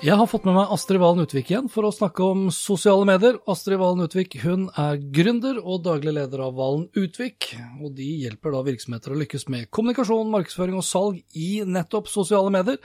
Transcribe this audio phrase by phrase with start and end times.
[0.00, 3.36] Jeg har fått med meg Astrid Valen Utvik igjen for å snakke om sosiale medier.
[3.52, 7.50] Astrid Valen Utvik hun er gründer og daglig leder av Valen Utvik.
[7.84, 12.48] og De hjelper da virksomheter å lykkes med kommunikasjon, markedsføring og salg i nettopp sosiale
[12.48, 12.80] medier.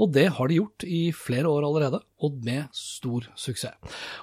[0.00, 3.76] Og det har de gjort i flere år allerede, og med stor suksess.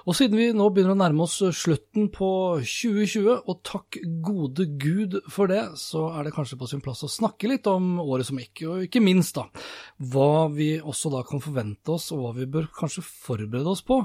[0.06, 2.30] Og siden vi nå begynner å nærme oss slutten på
[2.62, 7.12] 2020, og takk gode gud for det, så er det kanskje på sin plass å
[7.12, 9.46] snakke litt om året som gikk, og ikke minst da,
[10.10, 14.02] hva vi også da kan forvente oss, og hva vi bør kanskje forberede oss på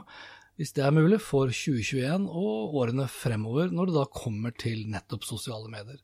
[0.60, 5.26] hvis det er mulig, for 2021 og årene fremover, når det da kommer til nettopp
[5.26, 5.98] sosiale medier.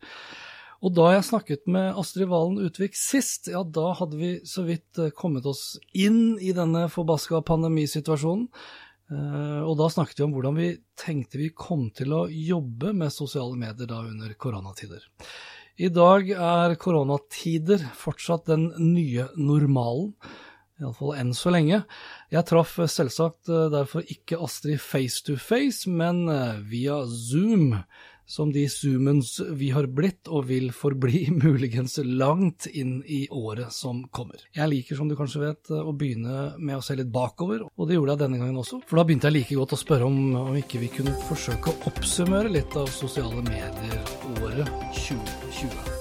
[0.79, 4.99] Og da jeg snakket med Astrid Valen Utvik sist, ja da hadde vi så vidt
[5.01, 8.47] eh, kommet oss inn i denne forbaska pandemisituasjonen.
[9.11, 10.69] Eh, og da snakket vi om hvordan vi
[10.99, 15.03] tenkte vi kom til å jobbe med sosiale medier da under koronatider.
[15.79, 20.13] I dag er koronatider fortsatt den nye normalen.
[20.79, 21.81] Iallfall enn så lenge.
[22.31, 26.23] Jeg traff selvsagt eh, derfor ikke Astrid face to face, men
[26.71, 27.73] via Zoom
[28.29, 34.03] som de zoomens vi har blitt og vil forbli muligens langt inn i året som
[34.13, 34.43] kommer.
[34.55, 37.97] Jeg liker, som du kanskje vet, å begynne med å se litt bakover, og det
[37.97, 38.83] gjorde jeg denne gangen også.
[38.89, 41.89] For da begynte jeg like godt å spørre om, om ikke vi kunne forsøke å
[41.89, 45.97] oppsummere litt av sosiale medier-året 2020.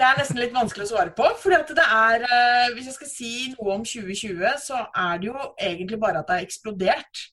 [0.00, 1.26] Det er nesten litt vanskelig å svare på.
[1.42, 5.36] for det er, eh, Hvis jeg skal si noe om 2020, så er det jo
[5.60, 7.26] egentlig bare at det har eksplodert.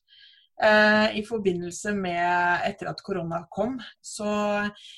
[0.58, 4.30] Eh, I forbindelse med etter at korona kom, så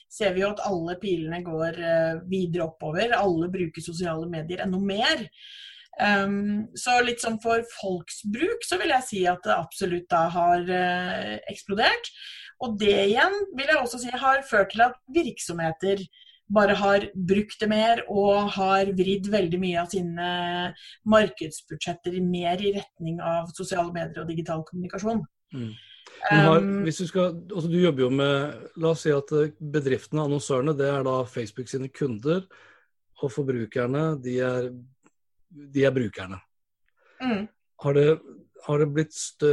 [0.09, 3.13] ser vi jo at alle pilene går eh, videre oppover.
[3.17, 5.27] Alle bruker sosiale medier enda mer.
[6.01, 10.23] Um, så litt sånn for folks bruk så vil jeg si at det absolutt da
[10.33, 12.09] har uh, eksplodert.
[12.65, 16.01] Og det igjen vil jeg også si har ført til at virksomheter
[16.51, 20.31] bare har brukt det mer og har vridd veldig mye av sine
[21.13, 25.23] markedsbudsjetter mer i retning av sosiale medier og digital kommunikasjon.
[25.55, 25.73] Mm.
[26.31, 29.55] Har, um, hvis du, skal, altså du jobber jo med La oss si at eh,
[29.59, 32.45] bedriftene, annonsørene, det er da Facebook sine kunder.
[33.21, 34.69] Og forbrukerne, de er,
[35.49, 36.39] de er brukerne.
[37.21, 37.49] Mm.
[37.85, 38.07] Har, det,
[38.67, 39.51] har, det, blitt stø,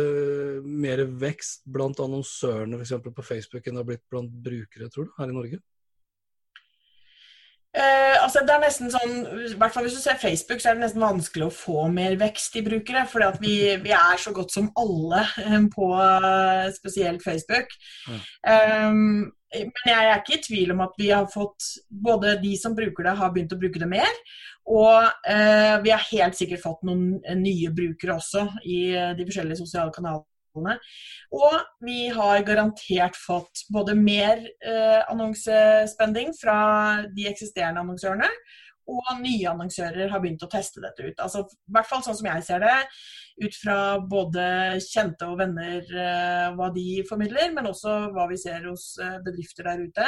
[0.63, 2.95] mer vekst blant annonsørene f.eks.
[3.03, 5.59] på Facebook enn det har blitt blant brukere, tror du, her i Norge?
[7.75, 9.17] Eh, altså det er nesten sånn,
[9.51, 12.15] i hvert fall Hvis du ser Facebook, så er det nesten vanskelig å få mer
[12.17, 13.05] vekst i brukere.
[13.09, 17.75] fordi at vi, vi er så godt som alle eh, på uh, spesielt Facebook.
[18.07, 18.21] Mm.
[18.47, 22.75] Um, men jeg er ikke i tvil om at vi har fått både de som
[22.75, 24.23] bruker det, har begynt å bruke det mer.
[24.67, 28.79] Og uh, vi har helt sikkert fått noen nye brukere også i
[29.15, 30.25] de forskjellige sosiale kanalene
[30.57, 30.79] kanalene.
[31.31, 38.29] Og vi har garantert fått både mer eh, annonsespending fra de eksisterende annonsørene,
[38.87, 41.19] og nye annonsører har begynt å teste dette ut.
[41.19, 42.75] Altså, I hvert fall sånn som jeg ser det,
[43.43, 44.43] ut fra både
[44.81, 49.67] kjente og venner eh, hva de formidler, men også hva vi ser hos eh, bedrifter
[49.67, 50.07] der ute,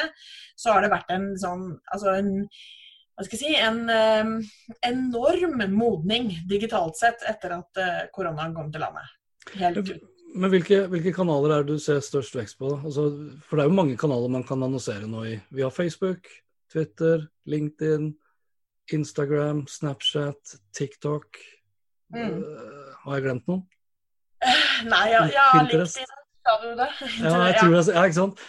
[0.57, 2.31] så har det vært en sånn altså en
[3.19, 4.29] hva skal jeg si, en eh,
[4.87, 7.81] enorm modning digitalt sett etter at
[8.15, 9.11] koronaen kom til landet.
[9.59, 10.18] Helt ut.
[10.35, 12.69] Men hvilke, hvilke, kanaler er det du ser størst vekst på?
[12.77, 13.07] Altså,
[13.47, 15.35] for det er jo mange kanaler man kan annonsere nå i.
[15.49, 16.29] Vi har Facebook,
[16.71, 18.11] Twitter, LinkedIn,
[18.93, 21.41] Instagram, Snapchat, TikTok.
[22.13, 22.43] Mm.
[22.43, 23.65] Uh, har jeg glemt noen?
[24.89, 26.89] Nei, ja, ja LinkedIn, sa du det?
[27.19, 27.83] Ja, jeg tror det.
[27.93, 28.45] Ja, ikke sant?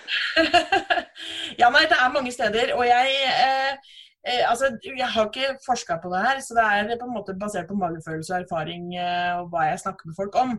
[1.62, 2.74] ja, nei, det er mange steder.
[2.76, 3.96] Og jeg eh,
[4.28, 7.38] Eh, altså, jeg har ikke forska på det her, så det er på en måte
[7.40, 10.50] basert på magefølelse og erfaring eh, og hva jeg snakker med folk om.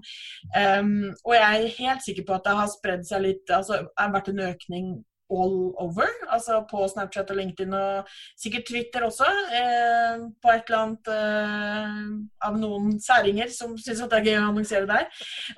[0.57, 4.01] Um, og jeg er helt sikker på at det har spredd seg litt altså Det
[4.01, 4.91] har vært en økning
[5.31, 6.09] all over.
[6.29, 9.27] Altså på Snapchat og LinkedIn og sikkert Twitter også.
[9.59, 11.99] Eh, på et eller annet eh,
[12.47, 15.07] av noen særinger som syns det er gøy å annonsere der.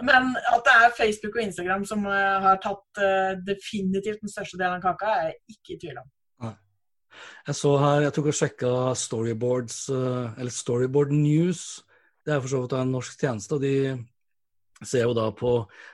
[0.02, 4.60] Men at det er Facebook og Instagram som eh, har tatt eh, definitivt den største
[4.60, 6.12] delen av kaka, er jeg ikke i tvil om.
[7.48, 11.84] Jeg så her, jeg tok og sjekka Storyboards, eh, eller Storyboard News.
[12.24, 13.56] Det er for så vidt en norsk tjeneste.
[13.56, 13.76] og de
[14.84, 15.54] ser jo da på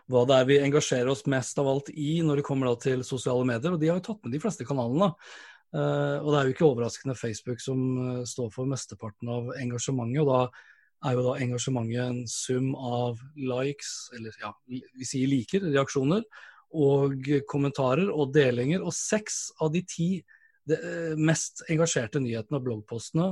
[0.09, 3.03] hva det er vi engasjerer oss mest av alt i når det kommer da til
[3.05, 5.13] sosiale medier, og de har jo tatt med de fleste kanalene.
[5.69, 10.23] Uh, og det er jo ikke overraskende Facebook som uh, står for mesteparten av engasjementet.
[10.23, 15.69] og da er jo da engasjementet en sum av likes, eller ja, vi sier liker,
[15.69, 16.25] reaksjoner,
[16.75, 18.81] og kommentarer og delinger.
[18.81, 20.09] Og seks av de ti
[20.69, 23.31] de, uh, mest engasjerte nyhetene og bloggpostene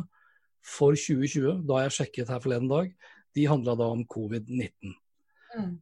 [0.67, 2.89] for 2020, da jeg sjekket her forleden dag,
[3.37, 4.95] de handla da om covid-19.
[5.57, 5.75] Mm.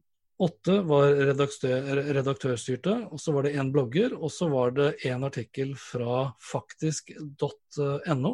[0.46, 5.24] Åtte var redaktør, redaktørstyrte, og så var det én blogger, og så var det én
[5.24, 8.32] artikkel fra faktisk.no.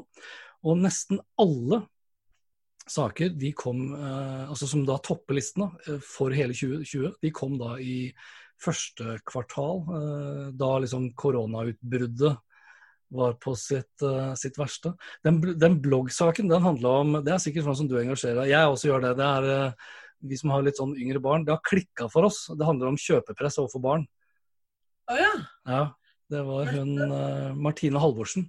[0.62, 1.84] Og nesten alle
[2.90, 7.54] saker de kom, eh, altså som da topper listen eh, for hele 2020, de kom
[7.60, 8.10] da i
[8.62, 12.34] første kvartal, eh, da liksom koronautbruddet
[13.12, 14.04] var på sitt,
[14.40, 14.94] sitt verste.
[15.24, 18.70] Den, den bloggsaken den handla om Det er sikkert sånn som du engasjerer deg Jeg
[18.72, 19.12] også gjør det.
[19.18, 19.74] Det er
[20.22, 22.44] vi som har litt sånn yngre barn, det har klikka for oss.
[22.54, 24.04] Det handler om kjøpepress overfor barn.
[25.10, 25.32] Å oh, ja.
[25.68, 25.84] ja.
[26.32, 28.46] Det var hun uh, Martine Halvorsen.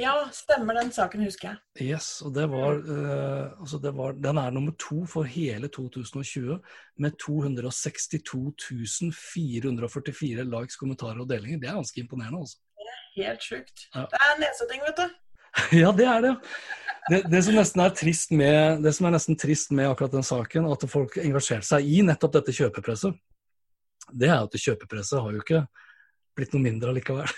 [0.00, 1.90] Ja, stemmer den saken, husker jeg.
[1.90, 6.56] Yes, og det var, uh, altså det var, Den er nummer to for hele 2020
[7.04, 8.54] med 262
[9.12, 11.60] 444 likes, kommentarer og delinger.
[11.60, 12.62] Det er ganske imponerende, altså.
[13.16, 13.86] Helt sjukt.
[13.94, 14.04] Ja.
[14.12, 15.14] Det er neseting, vet du.
[15.82, 16.34] ja, det er det.
[17.06, 20.26] Det, det, som nesten er trist med, det som er nesten trist med akkurat den
[20.26, 23.14] saken, at folk engasjerte seg i nettopp dette kjøpepresset,
[24.10, 25.62] det er at kjøpepresset har jo ikke
[26.36, 27.30] blitt noe mindre allikevel.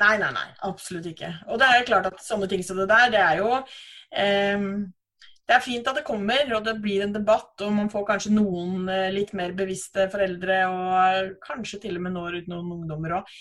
[0.00, 0.48] nei, nei, nei.
[0.66, 1.30] Absolutt ikke.
[1.52, 4.66] Og det er klart at sånne ting som det der, det er jo eh,
[5.44, 8.32] det er fint at det kommer, og det blir en debatt, og man får kanskje
[8.32, 13.18] noen eh, litt mer bevisste foreldre, og kanskje til og med når ut noen ungdommer
[13.18, 13.34] òg.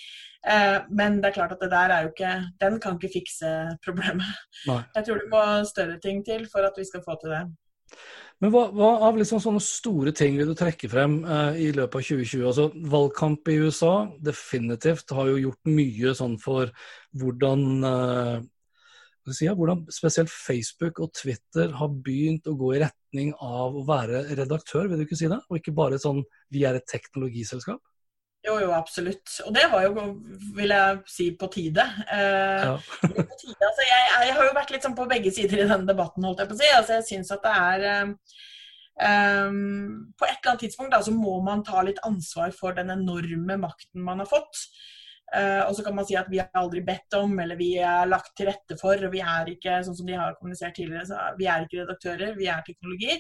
[0.44, 3.52] Eh, men det er klart at det der er jo ikke Den kan ikke fikse
[3.86, 4.28] problemet.
[4.68, 4.82] Nei.
[4.98, 7.46] Jeg tror det må større ting til for at vi skal få til det.
[8.44, 11.96] Men hva, hva av liksom sånne store ting vil du trekke frem eh, i løpet
[12.02, 12.48] av 2020?
[12.50, 16.74] Altså, valgkamp i USA definitivt har jo gjort mye sånn for
[17.22, 18.36] hvordan eh,
[19.32, 23.86] si, ja, hvordan spesielt Facebook og Twitter har begynt å gå i retning av å
[23.88, 25.40] være redaktør, vil du ikke si det?
[25.48, 26.20] Og ikke bare sånn
[26.52, 27.80] vi er et teknologiselskap?
[28.44, 29.38] Jo, jo, absolutt.
[29.48, 30.08] Og det var jo,
[30.58, 31.86] vil jeg si, på tide.
[32.12, 32.74] Eh, ja.
[33.00, 33.56] på tide.
[33.56, 36.44] Altså, jeg, jeg, har jo vært litt sånn på begge sider i denne debatten, holdt
[36.44, 36.72] jeg på å si.
[36.76, 38.12] Altså, jeg syns at det er eh,
[39.48, 42.92] um, På et eller annet tidspunkt da, så må man ta litt ansvar for den
[42.92, 44.66] enorme makten man har fått.
[45.34, 48.06] Uh, og så kan man si at vi har aldri bedt om, eller vi er
[48.06, 51.34] lagt til rette for, og vi er ikke sånn som de har kommunisert tidligere, så
[51.40, 53.18] vi er ikke redaktører, vi er teknologi.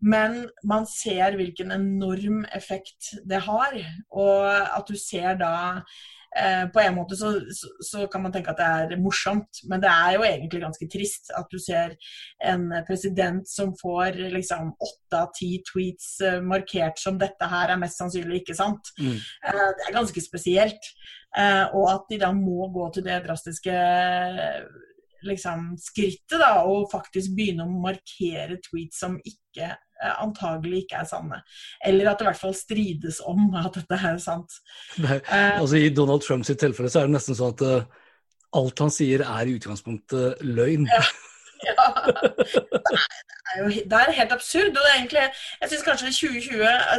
[0.00, 3.74] Men man ser hvilken enorm effekt det har.
[4.14, 8.52] Og at du ser da uh, På en måte så, så, så, kan man tenke
[8.52, 11.96] at det er morsomt, men det er jo egentlig ganske trist at du ser
[12.44, 17.80] en president som får liksom åtte av ti tweets eh, markert som 'dette her er
[17.80, 18.92] mest sannsynlig ikke sant'.
[19.00, 19.16] Mm.
[19.48, 20.92] Uh, det er ganske spesielt.
[21.36, 23.74] Eh, og at de da må gå til det drastiske
[25.28, 31.06] liksom, skrittet da, og faktisk begynne å markere tweets som ikke Eh, antagelig ikke er
[31.10, 31.38] sanne.
[31.84, 34.60] Eller at det i hvert fall strides om at dette er sant.
[35.02, 38.04] Nei, eh, altså I Donald Trumps tilfelle så er det nesten sånn at uh,
[38.60, 40.86] alt han sier er i utgangspunktet løgn.
[40.86, 41.02] Ja.
[41.68, 41.74] ja.
[43.48, 44.68] er jo det er helt absurd.
[44.76, 45.24] og det er egentlig,
[45.60, 46.58] Jeg syns kanskje 2020,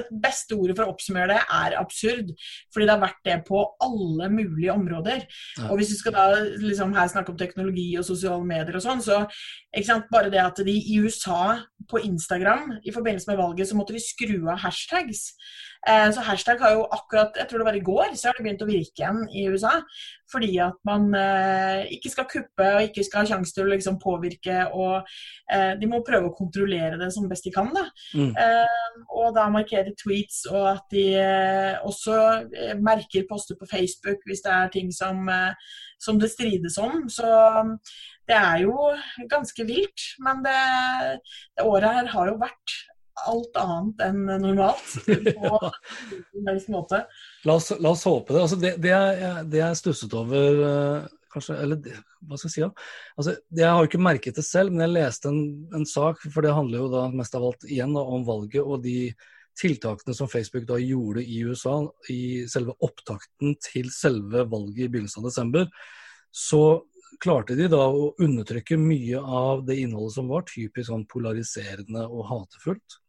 [0.09, 2.33] det beste ordet for å oppsummere det, er absurd.
[2.73, 5.25] Fordi det har vært det på alle mulige områder.
[5.57, 5.69] Ja.
[5.69, 6.27] Og hvis vi skal da
[6.63, 9.23] liksom her snakke om teknologi og sosiale medier og sånn, så
[9.75, 13.77] ikke sant, bare det at de i USA på Instagram i forbindelse med valget så
[13.77, 15.29] måtte de skru av hashtags.
[15.87, 18.43] Eh, så hashtag har jo akkurat, jeg tror det var i går, så har det
[18.43, 19.77] begynt å virke igjen i USA.
[20.29, 23.99] Fordi at man eh, ikke skal kuppe og ikke skal ha sjanse til å liksom
[24.01, 24.57] påvirke.
[24.75, 25.07] Og
[25.53, 27.71] eh, de må prøve å kontrollere det som best de kan.
[27.73, 27.85] da.
[28.19, 28.33] Mm.
[29.13, 31.03] og da markere tweets, og at de
[31.85, 32.15] også
[32.81, 35.29] merker poster på Facebook hvis det er ting som,
[36.01, 37.05] som det strides om.
[37.11, 37.27] Så
[38.29, 38.75] det er jo
[39.31, 40.07] ganske vilt.
[40.25, 40.59] Men det,
[41.57, 42.79] det året her har jo vært
[43.27, 44.95] alt annet enn normalt.
[45.39, 47.03] På måte.
[47.45, 48.43] La oss, la oss håpe det.
[48.43, 51.81] Altså det, det, jeg, det jeg stusset over eh, kanskje, eller
[52.25, 52.69] hva skal jeg si da?
[53.15, 55.41] Altså, jeg har jo ikke merket det selv, men jeg leste en,
[55.75, 58.83] en, sak, for det handler jo da mest av alt igjen da, om valget og
[58.85, 59.11] de
[59.59, 61.81] tiltakene som Facebook da gjorde i USA
[62.13, 65.67] i selve opptakten til selve valget i begynnelsen av desember,
[66.31, 66.63] så
[67.19, 72.27] klarte de da å undertrykke mye av det innholdet som var typisk sånn polariserende og
[72.29, 72.99] hatefullt.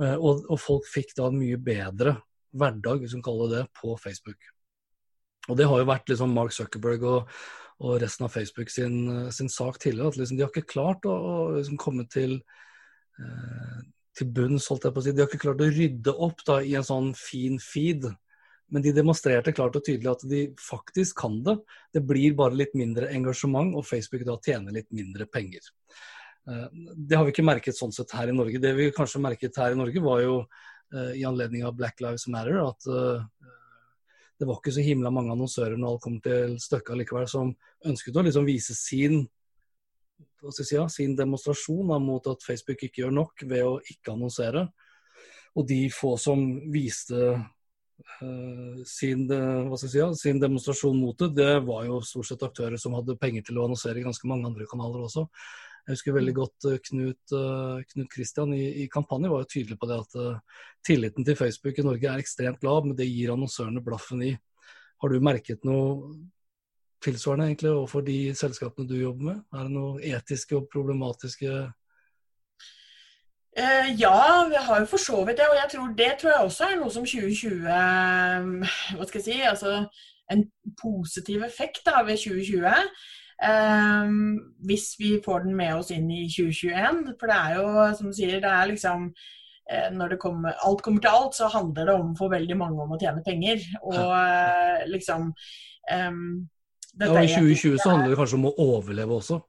[0.00, 2.16] Eh, og, og, folk fikk da en mye bedre
[2.56, 4.48] hverdag, hvis vi kan kalle det på Facebook.
[5.50, 7.30] Og det har jo vært liksom Mark Zuckerberg og,
[7.82, 10.12] og resten av Facebook sin, sin sak tidligere.
[10.12, 12.38] At liksom de har ikke klart å, å liksom komme til,
[13.18, 13.80] eh,
[14.18, 15.14] til bunns, holdt jeg på å si.
[15.16, 18.06] De har ikke klart å rydde opp da, i en sånn fin feed.
[18.72, 21.58] Men de demonstrerte klart og tydelig at de faktisk kan det.
[21.92, 25.66] Det blir bare litt mindre engasjement, og Facebook da tjener litt mindre penger.
[26.48, 28.60] Eh, det har vi ikke merket sånn sett her i Norge.
[28.62, 32.26] Det vi kanskje merket her i Norge, var jo eh, i anledning av Black Lives
[32.32, 33.52] Matter at eh,
[34.40, 37.54] det var ikke så himla mange annonsører når alt kom til stykket likevel, som
[37.86, 39.20] ønsket å liksom vise sin,
[40.50, 44.66] si, ja, sin demonstrasjon da, mot at Facebook ikke gjør nok ved å ikke annonsere.
[45.54, 46.42] Og de få som
[46.74, 52.80] viste uh, sin, si, ja, sin, demonstrasjon mot det, det var jo stort sett aktører
[52.80, 55.28] som hadde penger til å annonsere i ganske mange andre kanaler også.
[55.82, 59.78] Jeg husker veldig godt uh, Knut, uh, Knut Christian i, i kampanje var jo tydelig
[59.80, 63.34] på det at uh, tilliten til Facebook i Norge er ekstremt lav, men det gir
[63.34, 64.32] annonsørene blaffen i.
[65.02, 66.14] Har du merket noe
[67.02, 69.44] tilsvarende egentlig overfor de selskapene du jobber med?
[69.50, 71.56] Er det noe etiske og problematiske
[73.56, 75.48] Eh, ja, vi har jo for så vidt det.
[75.50, 77.60] Og jeg tror det tror jeg også er noe som 2020
[78.96, 79.40] Hva skal jeg si?
[79.44, 79.72] Altså
[80.32, 80.46] en
[80.80, 82.72] positiv effekt da, ved 2020.
[83.42, 87.14] Um, hvis vi får den med oss inn i 2021.
[87.18, 87.68] For det er jo,
[87.98, 91.50] som du sier, det er liksom eh, når det kommer, alt kommer til alt, så
[91.50, 93.64] handler det om for veldig mange om å tjene penger.
[93.82, 96.26] Og uh, liksom um,
[97.00, 99.40] Ja, og I 2020 så handler det kanskje om å overleve også?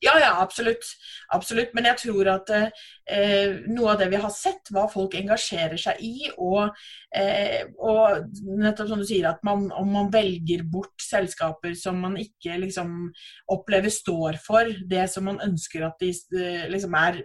[0.00, 0.86] Ja, ja, absolutt.
[1.28, 1.74] absolutt.
[1.76, 6.00] Men jeg tror at eh, noe av det vi har sett, hva folk engasjerer seg
[6.00, 6.72] i, og,
[7.16, 12.16] eh, og nettopp som du sier, at man, om man velger bort selskaper som man
[12.20, 13.10] ikke liksom
[13.52, 17.20] opplever står for det som man ønsker at de eh, liksom er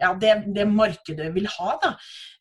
[0.00, 1.76] ja, det, det, markedet vil ha.
[1.82, 1.92] da.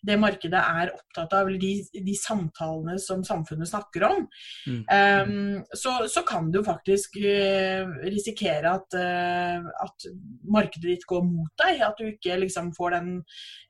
[0.03, 4.25] Det markedet er opptatt av, eller de, de samtalene som samfunnet snakker om.
[4.67, 4.81] Mm.
[4.83, 10.07] Um, så, så, kan du faktisk uh, risikere at, uh, at,
[10.43, 11.81] markedet ditt går mot deg.
[11.87, 13.11] At du ikke liksom får, den,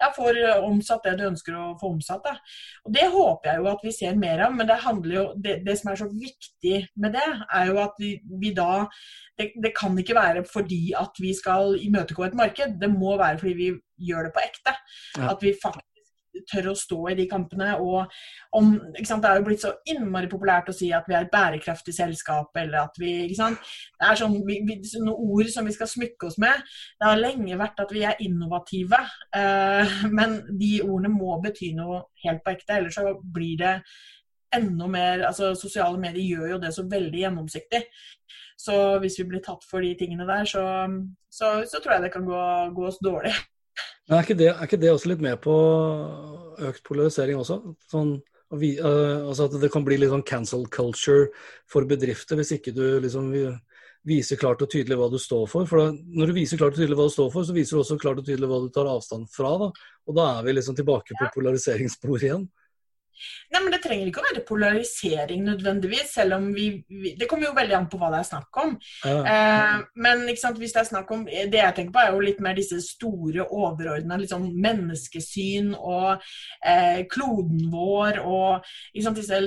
[0.01, 2.25] ja, får omsatt det du ønsker å få omsatt.
[2.25, 2.37] Da.
[2.87, 4.79] Og Det håper jeg jo at vi ser mer av, men det,
[5.13, 8.85] jo, det, det som er så viktig med det, er jo at vi, vi da
[9.37, 13.39] det, det, kan ikke være fordi at vi skal imøtegå et marked, det må være
[13.41, 13.71] fordi vi
[14.09, 14.75] gjør det på ekte.
[15.17, 15.31] Ja.
[15.33, 15.92] At vi faktisk
[16.49, 17.73] tør å stå i de kampene.
[17.79, 18.11] og
[18.57, 21.95] om, Det er jo blitt så innmari populært å si at vi er et bærekraftig
[21.95, 23.59] selskap, eller at vi ikke sant?
[23.99, 26.63] Det er sånn, vi, sånne ord som vi skal smykke oss med.
[26.99, 28.99] Det har lenge vært at vi er innovative,
[29.35, 32.79] eh, men de ordene må bety noe helt på ekte.
[32.79, 33.77] Ellers så blir det
[34.53, 37.81] enda mer altså Sosiale medier gjør jo det så veldig gjennomsiktig.
[38.59, 40.63] Så hvis vi blir tatt for de tingene der, så,
[41.31, 42.43] så, så tror jeg det kan gå,
[42.75, 43.33] gå oss dårlig.
[44.13, 45.53] Men er ikke, det, er ikke, det, også litt med på
[46.69, 47.55] økt polarisering også?
[47.89, 48.11] Sånn,
[48.61, 51.31] vi, uh, altså at det kan bli litt sånn cancel culture
[51.65, 53.31] for bedrifter hvis ikke du liksom
[54.05, 55.65] viser klart og tydelig hva du står for.
[55.65, 57.81] For da, når du viser klart og tydelig hva du står for, så viser du
[57.81, 59.55] også klart og tydelig hva du tar avstand fra.
[59.63, 59.71] Da.
[60.05, 62.45] Og da er vi liksom tilbake på polariseringssporet igjen.
[63.53, 67.49] Nei, men Det trenger ikke å være polarisering nødvendigvis, selv om vi, vi Det kommer
[67.49, 68.75] jo veldig an på hva det er snakk om.
[69.05, 69.17] Ja.
[69.33, 72.41] Eh, men sant, hvis det er snakk om Det jeg tenker på, er jo litt
[72.43, 76.23] mer disse store, overordna liksom, menneskesyn og
[76.65, 79.39] eh, kloden vår og sant, disse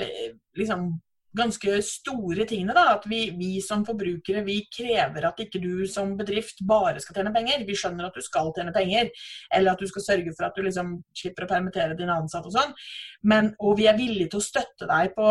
[0.56, 0.88] liksom,
[1.36, 2.74] ganske store tingene.
[2.76, 7.20] da, At vi, vi, som forbrukere vi krever at ikke du som bedrift bare skal
[7.20, 7.66] tjene penger.
[7.68, 9.12] Vi skjønner at du skal tjene penger,
[9.54, 12.56] eller at du skal sørge for at du liksom slipper å permittere dine ansatte og
[12.56, 12.74] sånn.
[13.22, 15.30] Men, og vi er villige til å støtte deg på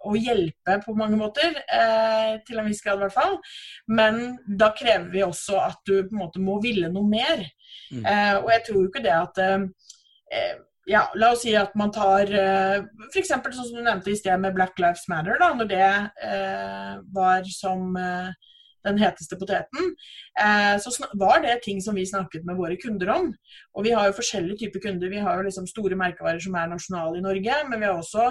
[0.00, 3.36] å hjelpe på mange måter, eh, til en viss grad i hvert fall.
[3.92, 7.44] Men da krever vi også at du på en måte må ville noe mer.
[7.92, 8.04] Mm.
[8.06, 9.66] Eh, og jeg tror jo ikke det at eh,
[10.90, 13.30] ja, la oss si at man tar uh, f.eks.
[13.30, 15.90] sånn som du nevnte i sted med Black Lives Matter, da, når det
[16.24, 18.30] uh, var som uh,
[18.80, 19.90] den heteste poteten,
[20.80, 23.26] så var det ting som vi snakket med våre kunder om.
[23.76, 25.10] Og vi har jo forskjellige typer kunder.
[25.12, 28.30] Vi har jo liksom store merkevarer som er nasjonale i Norge, men vi har også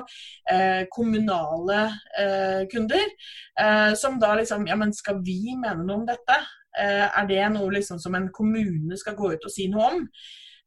[0.90, 1.84] kommunale
[2.74, 6.42] kunder som da liksom Ja, men skal vi mene noe om dette?
[6.82, 10.06] er det noe liksom som en kommune skal gå ut og si noe om?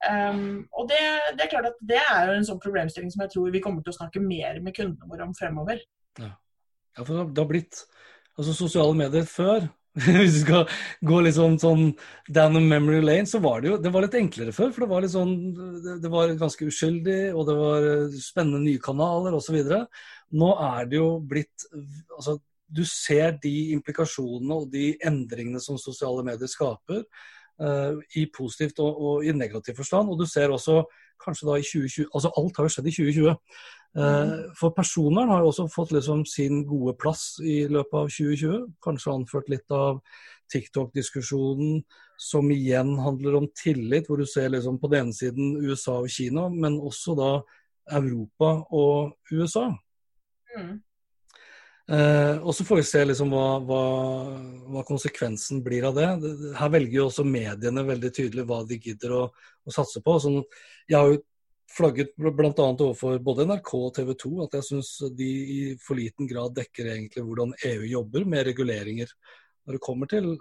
[0.02, 0.98] Um, og det,
[1.36, 3.84] det, er klart at det er jo en sånn problemstilling som jeg tror vi kommer
[3.84, 5.84] til å snakke mer med kundene våre om fremover.
[6.18, 6.32] Ja,
[6.98, 7.84] ja for det har blitt
[8.32, 9.68] altså Sosiale medier før
[10.00, 10.70] Hvis du skal
[11.04, 11.58] gå litt sånn
[12.32, 14.70] down the memory lane, så var det jo det var litt enklere før.
[14.72, 15.34] For det var litt sånn
[16.00, 19.58] Det var ganske uskyldig, og det var spennende nye kanaler osv.
[20.32, 21.66] Nå er det jo blitt
[22.16, 22.38] Altså,
[22.72, 27.04] du ser de implikasjonene og de endringene som sosiale medier skaper.
[27.60, 30.08] Uh, I positivt og, og, i negativ forstand.
[30.10, 30.82] Og du ser også
[31.22, 33.34] kanskje da i 2020 Altså alt har jo skjedd i 2020.
[33.92, 38.62] Uh, for personvern har jo også fått liksom sin gode plass i løpet av 2020.
[38.84, 40.00] Kanskje anført litt av
[40.52, 41.82] TikTok-diskusjonen,
[42.20, 46.10] som igjen handler om tillit, hvor du ser liksom på den ene siden USA og
[46.12, 47.30] Kina, men også da
[47.98, 49.68] Europa og USA.
[50.56, 50.80] Mm.
[51.92, 53.82] Eh, og Så får vi se liksom hva, hva,
[54.72, 56.08] hva, konsekvensen blir av det.
[56.56, 60.16] Her velger jo også mediene veldig tydelig hva de gidder å, å satse på.
[60.22, 60.40] Sånn,
[60.88, 61.20] jeg har jo
[61.72, 62.52] flagget bl.a.
[62.52, 66.90] overfor både NRK og TV 2 at jeg syns de i for liten grad dekker
[66.94, 69.12] egentlig hvordan EU jobber med reguleringer
[69.64, 70.34] når det kommer til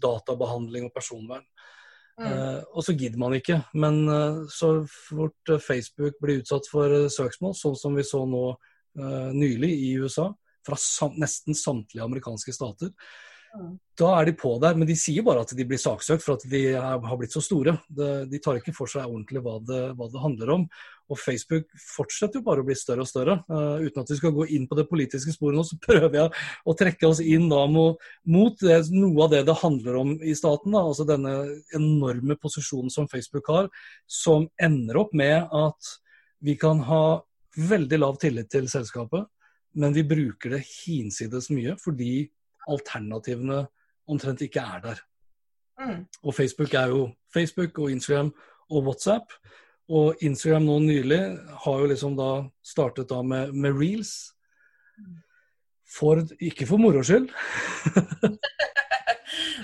[0.00, 1.44] databehandling og personvern.
[2.20, 2.26] Mm.
[2.28, 3.62] Eh, og så gidder man ikke.
[3.72, 4.74] Men eh, så
[5.08, 8.50] fort Facebook blir utsatt for uh, søksmål, sånn som vi så nå
[9.32, 10.26] nylig i USA,
[10.66, 12.92] fra sam nesten samtlige amerikanske stater.
[13.52, 13.72] Mm.
[14.00, 16.44] Da er de på der, men de sier bare at de blir saksøkt for at
[16.48, 17.74] de er, har blitt så store.
[17.92, 20.64] De, de, tar ikke for seg ordentlig hva det, hva det, handler om.
[21.12, 23.36] Og Facebook fortsetter jo bare å bli større og større.
[23.52, 26.32] Uh, uten at vi skal gå inn på det politiske sporet nå, så prøver jeg
[26.64, 30.36] å trekke oss inn da mot, mot det, noe av det det handler om i
[30.38, 30.72] staten.
[30.72, 30.86] Da.
[30.86, 31.36] Altså denne
[31.76, 33.68] enorme posisjonen som Facebook har,
[34.08, 35.92] som ender opp med at
[36.42, 37.20] vi kan ha
[37.52, 39.28] veldig lav tillit til selskapet
[39.74, 42.26] men vi bruker det hinsides mye fordi
[42.70, 43.64] alternativene
[44.10, 45.02] omtrent ikke er der.
[45.80, 46.04] Mm.
[46.22, 48.32] Og Facebook er jo Facebook og Instagram
[48.70, 49.32] og WhatsApp.
[49.88, 51.20] Og Instagram nå nylig
[51.64, 52.30] har jo liksom da
[52.64, 54.32] startet da med, med reels.
[54.98, 55.18] Mm.
[55.98, 57.28] For, ikke for moro skyld.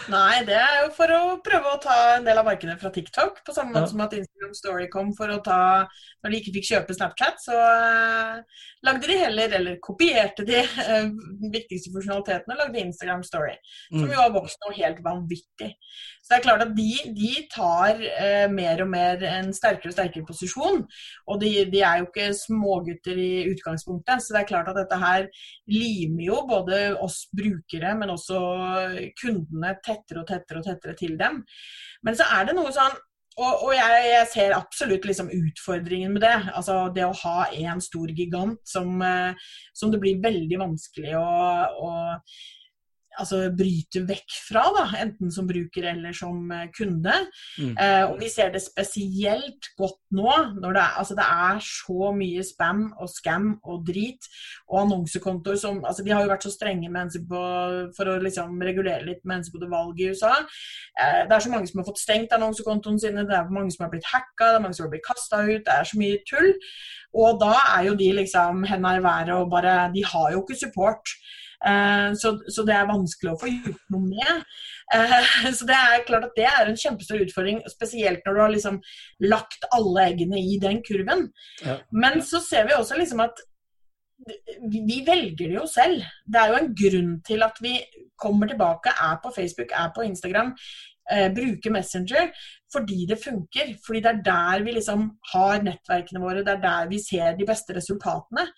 [0.08, 3.42] Nei, det er jo for å prøve å ta en del av markedet fra TikTok.
[3.44, 3.92] På samme måte ja.
[3.92, 5.60] som at Instagram Story kom for å ta
[6.24, 11.10] Når de ikke fikk kjøpe Snapchat, så uh, lagde de heller, eller kopierte de uh,
[11.52, 13.54] viktigste funksjonalitetene og lagde Instagram Story.
[13.90, 14.14] Som mm.
[14.14, 15.70] jo har vokst noe helt vanvittig.
[16.22, 19.96] Så det er klart at de, de tar uh, mer og mer en sterkere og
[19.96, 20.82] sterkere posisjon.
[21.28, 24.98] Og de, de, er jo ikke smågutter i utgangspunktet, så det er klart at dette
[24.98, 25.28] her
[25.70, 28.42] limer jo både oss brukere, men også
[29.20, 31.42] kundene tettere og tettere og tettere til dem.
[32.06, 32.96] Men så er det noe sånn
[33.38, 36.34] og, og jeg, jeg, ser absolutt liksom utfordringen med det.
[36.58, 41.28] Altså det å ha en stor gigant som, eh, som det blir veldig vanskelig å,
[41.86, 41.92] å
[43.18, 47.14] altså, bryte vekk fra, da, enten som bruker eller som eh, kunde.
[47.58, 47.72] Mm.
[47.72, 52.12] Eh, og vi ser det spesielt godt nå, når det er, altså, det er så
[52.16, 54.28] mye spam og scam og drit,
[54.68, 56.90] og annonsekontoer som altså, De har jo vært så strenge
[57.28, 57.42] på,
[57.96, 60.34] for å liksom, regulere litt med hensyn til valget i USA.
[60.98, 63.86] Eh, det er så mange som har fått stengt annonsekontoene sine, det er mange som
[63.86, 66.22] har blitt hacka, det er mange som har blitt kasta ut, det er så mye
[66.28, 66.54] tull.
[67.18, 70.58] Og da er jo de liksom henda i været og bare De har jo ikke
[70.60, 71.14] support.
[71.66, 74.48] Eh, så, så, det er vanskelig å få gjort noe med.
[74.94, 78.54] Eh, så det er klart at det er en kjempestor utfordring, spesielt når du har
[78.54, 78.80] liksom
[79.26, 81.28] lagt alle eggene i den kurven.
[81.64, 81.80] Ja.
[81.90, 83.42] Men så ser vi også liksom at
[84.70, 86.02] vi velger det jo selv.
[86.26, 87.78] Det er jo en grunn til at vi
[88.18, 90.54] kommer tilbake, er på Facebook, er på Instagram,
[91.12, 92.32] eh, bruker Messenger.
[92.72, 93.76] Fordi det funker.
[93.86, 97.46] Fordi det er der vi liksom har nettverkene våre, det er der vi ser de
[97.48, 98.48] beste resultatene.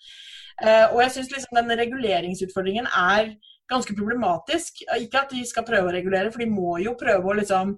[0.59, 3.33] Eh, og jeg syns liksom den reguleringsutfordringen er
[3.71, 4.83] ganske problematisk.
[4.99, 7.77] Ikke at de skal prøve å regulere, for de må jo prøve å liksom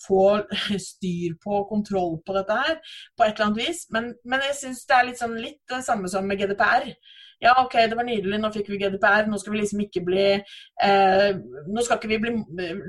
[0.00, 0.24] få
[0.90, 2.76] styr på kontroll på dette her
[3.16, 3.86] på et eller annet vis.
[3.94, 6.88] Men, men jeg syns det er litt, sånn, litt det samme som med GDPR.
[7.40, 9.24] Ja, OK, det var nydelig, nå fikk vi GDPR.
[9.30, 11.30] Nå skal vi liksom ikke bli eh,
[11.72, 12.34] Nå skal ikke vi bli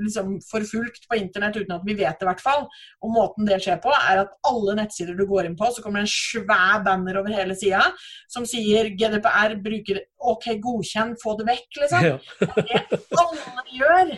[0.04, 2.66] liksom forfulgt på internett uten at vi vet det, i hvert fall.
[3.00, 6.02] Og måten det skjer på, er at alle nettsider du går inn på, så kommer
[6.02, 7.86] det en svær banner over hele sida
[8.30, 12.08] som sier GDPR bruker OK, godkjenn, få det vekk, liksom.
[12.12, 12.16] Ja.
[12.42, 14.16] Det alle gjør.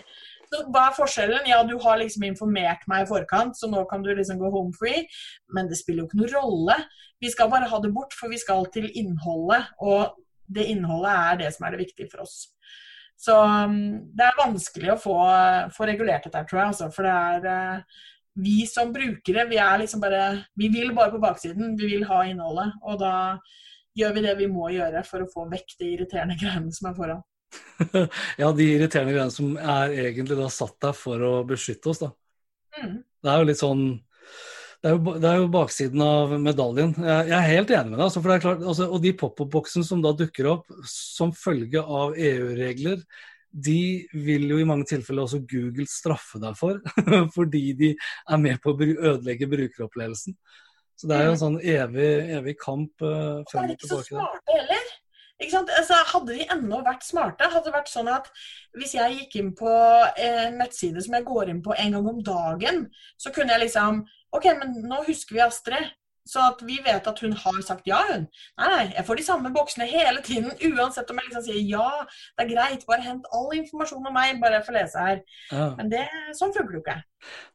[0.54, 1.46] Så hva er forskjellen?
[1.50, 4.74] Ja, du har liksom informert meg i forkant, så nå kan du liksom gå home
[4.76, 5.06] free.
[5.54, 6.76] Men det spiller jo ikke noen rolle.
[7.22, 9.72] Vi skal bare ha det bort, for vi skal til innholdet.
[9.82, 10.14] Og
[10.46, 12.36] det innholdet er det som er det viktige for oss.
[13.20, 13.76] Så um,
[14.12, 15.14] det er vanskelig å få,
[15.74, 16.72] få regulert dette, tror jeg.
[16.72, 18.00] Altså, for det er uh,
[18.44, 20.24] vi som brukere, vi er liksom bare
[20.58, 21.76] Vi vil bare på baksiden.
[21.78, 22.74] Vi vil ha innholdet.
[22.82, 23.38] Og da
[23.94, 26.98] gjør vi det vi må gjøre for å få vekk de irriterende greiene som er
[26.98, 27.22] foran.
[28.42, 32.10] ja, de irriterende greiene som er egentlig da satt der for å beskytte oss, da.
[32.74, 32.96] Mm.
[33.22, 33.84] Det er jo litt sånn
[34.84, 36.90] det er, jo, det er jo baksiden av medaljen.
[36.98, 38.02] Jeg, jeg er helt enig med deg.
[38.04, 41.80] Altså, for det er klart, altså, og de pop-up-boksene som da dukker opp som følge
[41.80, 43.00] av EU-regler,
[43.64, 43.78] de
[44.26, 46.82] vil jo i mange tilfeller også Google straffe deg for,
[47.36, 50.36] fordi de er med på å ødelegge brukeropplevelsen.
[51.00, 53.80] Så det er jo en sånn evig, evig kamp uh, frem og tilbake.
[53.80, 54.83] Det er ikke så smarte heller.
[55.52, 58.30] Altså, hadde de ennå vært smarte, hadde det vært sånn at
[58.78, 62.22] hvis jeg gikk inn på en nettside som jeg går inn på en gang om
[62.24, 62.86] dagen,
[63.20, 64.04] så kunne jeg liksom
[64.34, 65.92] OK, men nå husker vi Astrid.
[66.24, 68.22] Så at vi vet at hun har sagt ja, hun.
[68.56, 70.54] Nei, nei, jeg får de samme boksene hele tiden.
[70.72, 71.88] Uansett om jeg liksom sier ja,
[72.38, 75.20] det er greit, bare hent all informasjon om meg, bare jeg får lese her.
[75.52, 75.66] Ja.
[75.76, 76.06] Men det,
[76.38, 76.96] sånn funker det jo ikke.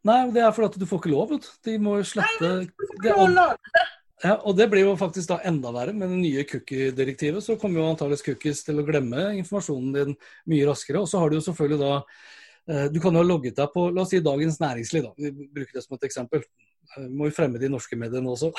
[0.10, 1.56] Nei, det er fordi at du får ikke lov, vet du.
[1.66, 3.88] De må slette Nei, du får ikke lov å lage det.
[4.20, 5.94] Ja, og Det blir jo faktisk da enda verre.
[5.96, 10.18] Med det nye cookie-direktivet så kommer jo antakeligvis cookies til å glemme informasjonen din
[10.52, 11.00] mye raskere.
[11.00, 11.94] Og så har du jo selvfølgelig da
[12.68, 15.14] eh, Du kan jo ha logget deg på la oss si Dagens Næringsliv, da.
[15.16, 16.44] Vi bruker det som et eksempel.
[16.98, 18.50] Eh, må jo fremme de norske mediene også.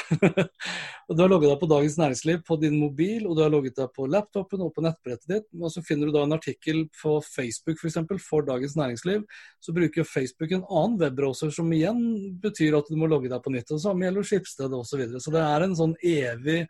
[1.08, 3.78] og Du har logget deg på Dagens Næringsliv på din mobil, og du har logget
[3.80, 5.48] deg på laptopen og på nettbrettet ditt.
[5.58, 7.98] Og så finner du da en artikkel på Facebook f.eks.
[8.12, 9.26] For, for Dagens Næringsliv.
[9.62, 12.04] Så bruker Facebook en annen webbrowser, som igjen
[12.42, 13.68] betyr at du må logge deg på nytt.
[13.70, 14.88] Og det samme gjelder Skipsted osv.
[14.90, 15.24] Så, videre.
[15.24, 16.62] så det er en sånn evig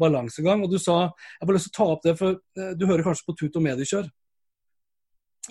[0.00, 0.66] balansegang.
[0.66, 3.06] Og du sa Jeg har lyst til å ta opp det, for eh, du hører
[3.06, 4.10] kanskje på Tut og Mediekjør?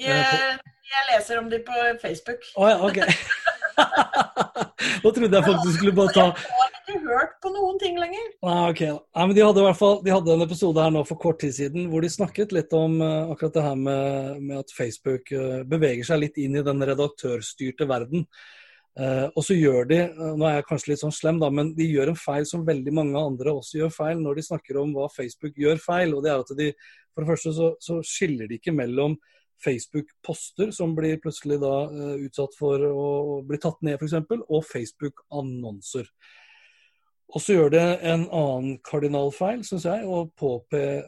[0.02, 2.48] Jeg, jeg leser om de på Facebook.
[2.58, 3.08] Oh, ja, okay.
[5.04, 8.26] Nå trodde jeg faktisk skulle bare ta Jeg har ikke hørt på noen ting lenger.
[8.46, 8.72] Ah.
[8.72, 11.40] Nei, men de hadde i hvert fall de hadde en episode her nå for kort
[11.44, 15.32] tid siden hvor de snakket litt om uh, akkurat det her med, med at Facebook
[15.36, 18.28] uh, beveger seg litt inn i den redaktørstyrte verden.
[18.94, 20.00] Uh, og så gjør de,
[20.38, 22.92] nå er jeg kanskje litt sånn slem, da, men de gjør en feil som veldig
[22.94, 26.14] mange andre også gjør feil når de snakker om hva Facebook gjør feil.
[26.14, 26.68] og det er at de,
[27.14, 29.18] For det første så, så skiller de ikke mellom
[29.64, 36.10] Facebook-poster som blir plutselig da uh, utsatt for å bli tatt ned, f.eks., og Facebook-annonser.
[37.34, 40.36] Og så gjør det en annen kardinalfeil, syns jeg, og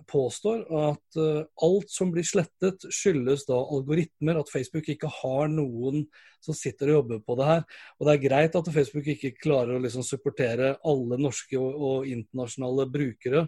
[0.09, 6.07] påstår at uh, alt som blir slettet, skyldes da algoritmer, at Facebook ikke har noen
[6.41, 7.61] som sitter og jobber på det her.
[7.99, 12.89] Og det er greit at Facebook ikke klarer å liksom supportere alle norske og internasjonale
[12.89, 13.45] brukere,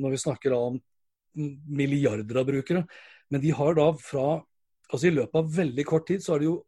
[0.00, 0.80] når vi snakker om
[1.34, 2.84] milliarder av brukere.
[3.30, 4.42] Men de har da fra
[4.92, 6.58] Altså i løpet av veldig kort tid så har de jo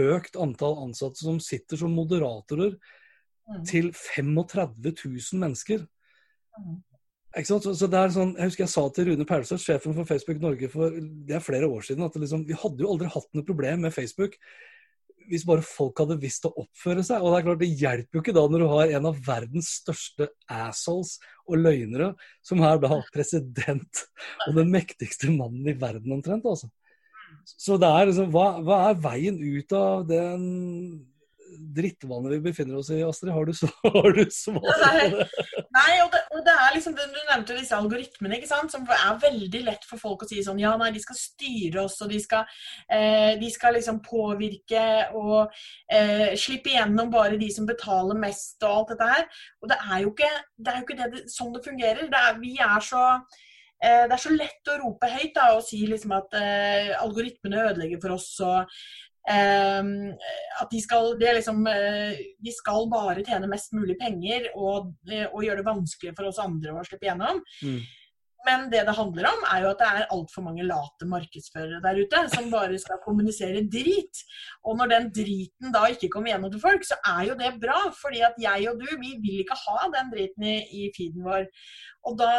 [0.00, 3.66] økt antall ansatte som sitter som moderatorer mm.
[3.68, 5.84] til 35 000 mennesker.
[6.56, 6.78] Mm.
[7.46, 10.40] Så, så, det er sånn, Jeg husker jeg sa til Rune Perlestad, sjefen for Facebook
[10.42, 13.46] Norge for det er flere år siden, at liksom, vi hadde jo aldri hatt noe
[13.46, 14.34] problem med Facebook
[15.28, 17.22] hvis bare folk hadde visst å oppføre seg.
[17.22, 19.70] Og Det er klart, det hjelper jo ikke da når du har en av verdens
[19.80, 22.12] største assholes og løgnere,
[22.46, 24.04] som er da president
[24.48, 26.46] og den mektigste mannen i verden omtrent.
[26.46, 26.70] altså.
[27.46, 30.44] Så det er liksom, hva, hva er veien ut av den
[31.74, 33.32] drittvannet vi befinner oss i, Astrid?
[33.34, 33.54] Har du,
[33.96, 35.59] har du svar på det?
[35.70, 39.18] Nei, og det, og det er liksom, Du nevnte disse algoritmene, ikke sant, som er
[39.22, 42.18] veldig lett for folk å si sånn Ja, nei, de skal styre oss, og de
[42.22, 42.48] skal,
[42.90, 44.82] eh, de skal liksom påvirke
[45.18, 45.52] og
[45.92, 49.28] eh, slippe igjennom bare de som betaler mest og alt dette her.
[49.62, 52.10] Og det er jo ikke, det er jo ikke det, sånn det fungerer.
[52.10, 55.62] Det er, vi er så eh, det er så lett å rope høyt da, og
[55.68, 58.32] si liksom at eh, algoritmene ødelegger for oss.
[58.42, 58.74] og
[59.28, 65.42] at de skal, liksom, uh, de skal, bare tjene mest mulig penger og, uh, og,
[65.44, 67.42] gjøre det vanskelig for oss andre å slippe gjennom.
[67.60, 67.80] Mm.
[68.46, 72.00] Men det det handler om, er jo at det er altfor mange late markedsførere der
[72.00, 74.22] ute som bare skal kommunisere drit.
[74.64, 77.78] Og når den driten da ikke kommer gjennom til folk, så er jo det bra.
[78.00, 81.48] fordi at jeg og du, vi vil ikke ha den driten i, i feeden vår.
[82.08, 82.32] Og da,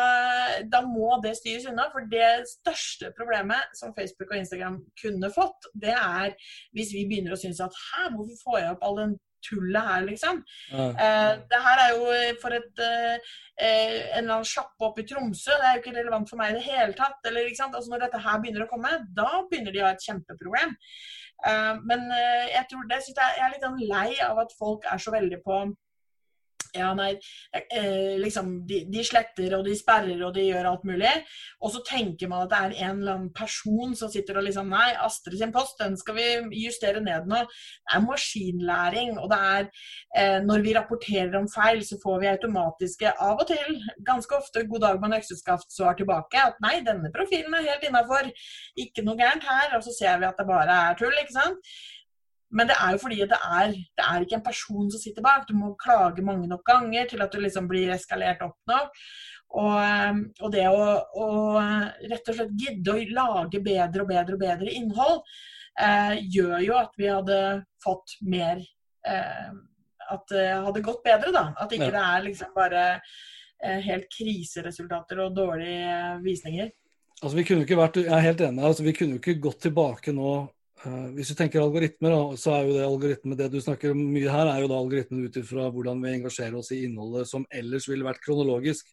[0.73, 1.89] da, må det styres unna.
[1.93, 6.33] For det største problemet som Facebook og Instagram kunne fått, det er
[6.75, 10.03] hvis vi begynner å synes at hæ, hvorfor får jeg opp all den tullet her,
[10.07, 10.41] liksom.
[10.71, 10.89] Ja.
[11.05, 15.53] Eh, det her er jo for et, eh, en eller annen sjappe oppe i Tromsø,
[15.53, 17.19] det er jo ikke relevant for meg i det hele tatt.
[17.29, 20.77] Eller, altså, når dette her begynner å komme, da begynner de å ha et kjempeproblem.
[21.47, 25.01] Eh, men eh, jeg tror det, jeg er litt sånn lei av at folk er
[25.01, 25.63] så veldig på
[26.75, 27.11] ja, nei,
[27.51, 31.11] eh, liksom, de, de, sletter og de sperrer og de gjør alt mulig.
[31.59, 34.71] Og så tenker man at det er en eller annen person som sitter og liksom
[34.71, 36.27] Nei, Astrid sin post, den skal vi
[36.61, 37.41] justere ned nå.
[37.43, 39.17] Det er maskinlæring.
[39.19, 39.67] Og det er
[40.15, 44.63] eh, Når vi rapporterer om feil, så får vi automatiske av og til, ganske ofte,
[44.71, 46.39] god dag med økseskaft-svar tilbake.
[46.39, 48.31] At nei, denne profilen er helt innafor.
[48.79, 49.75] Ikke noe gærent her.
[49.75, 51.73] Og så ser vi at det bare er tull, ikke sant.
[52.51, 55.47] Men det er jo fordi det er, det er, ikke en person som sitter bak.
[55.47, 58.99] Du må klage mange nok ganger til at du liksom blir eskalert opp nok.
[59.61, 60.83] Og, eh, og det å,
[61.23, 61.29] å,
[62.11, 65.19] rett og slett gidde å lage bedre og bedre og bedre innhold,
[65.79, 67.41] eh, gjør jo at vi hadde
[67.83, 68.61] fått mer
[69.07, 69.51] eh,
[70.11, 71.45] At det hadde gått bedre, da.
[71.55, 71.95] At ikke ja.
[71.95, 72.85] det er liksom bare
[73.63, 76.71] eh, helt kriseresultater og dårlige visninger.
[77.21, 78.65] Altså, vi kunne ikke vært, Jeg er helt enig.
[78.65, 80.33] altså Vi kunne jo ikke gått tilbake nå
[81.15, 84.49] Hvis du tenker algoritmer, så er jo det algoritme Det du snakker om mye her,
[84.49, 88.07] er jo da algoritmen ut ifra hvordan vi engasjerer oss i innholdet som ellers ville
[88.07, 88.89] vært kronologisk.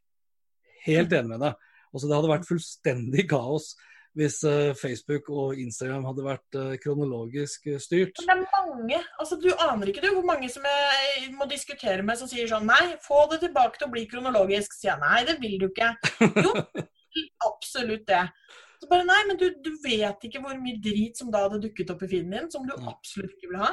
[0.84, 1.56] Helt enig med deg.
[1.88, 3.72] Altså, det hadde vært fullstendig kaos
[4.18, 8.18] hvis uh, Facebook og Instagram hadde vært uh, kronologisk styrt.
[8.26, 9.00] Men det er mange.
[9.20, 12.66] altså Du aner ikke du hvor mange som jeg må diskutere med som sier sånn
[12.66, 14.74] Nei, få det tilbake til å bli kronologisk.
[14.74, 15.92] Sier jeg nei, det vil du ikke.
[16.42, 16.54] Jo,
[17.52, 18.24] absolutt det.
[18.78, 21.90] Så bare nei, men du, du, vet ikke hvor mye drit som da hadde dukket
[21.94, 23.72] opp i feeden din, som du absolutt ikke vil ha.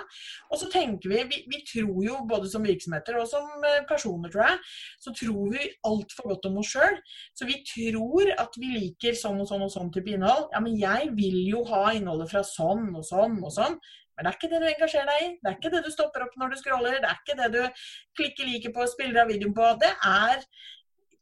[0.49, 4.31] Og så tenker vi, vi, vi tror jo både som virksomheter og som eh, personer,
[4.33, 4.61] tror jeg,
[5.05, 6.97] så tror vi altfor godt om oss sjøl.
[7.37, 10.49] Så vi tror at vi liker sånn og sånn og sånn type innhold.
[10.55, 13.77] Ja, men jeg vil jo ha innholdet fra sånn og sånn og sånn.
[14.15, 15.31] Men det er ikke det du engasjerer deg i.
[15.41, 17.01] Det er ikke det du stopper opp når du scroller.
[17.03, 17.83] Det er ikke det du
[18.15, 19.67] klikker like på og spiller av videoen på.
[19.81, 20.45] Det er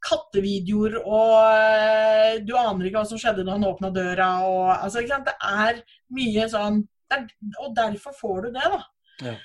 [0.03, 4.27] kattevideoer, og eh, du aner ikke hva som skjedde da han åpna døra.
[4.47, 5.81] Og, altså, Det er
[6.13, 7.25] mye sånn er,
[7.63, 8.81] Og derfor får du det, da.
[9.23, 9.35] Ja.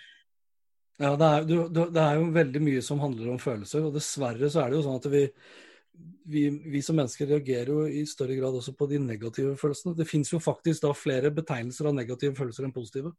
[1.04, 4.50] ja det, er, du, det, er, jo veldig mye som handler om følelser, og dessverre
[4.50, 5.24] så er det jo sånn at vi,
[6.32, 9.96] vi, vi som mennesker reagerer jo i større grad også på de negative følelsene.
[9.98, 13.14] Det fins jo faktisk da flere betegnelser av negative følelser enn positive.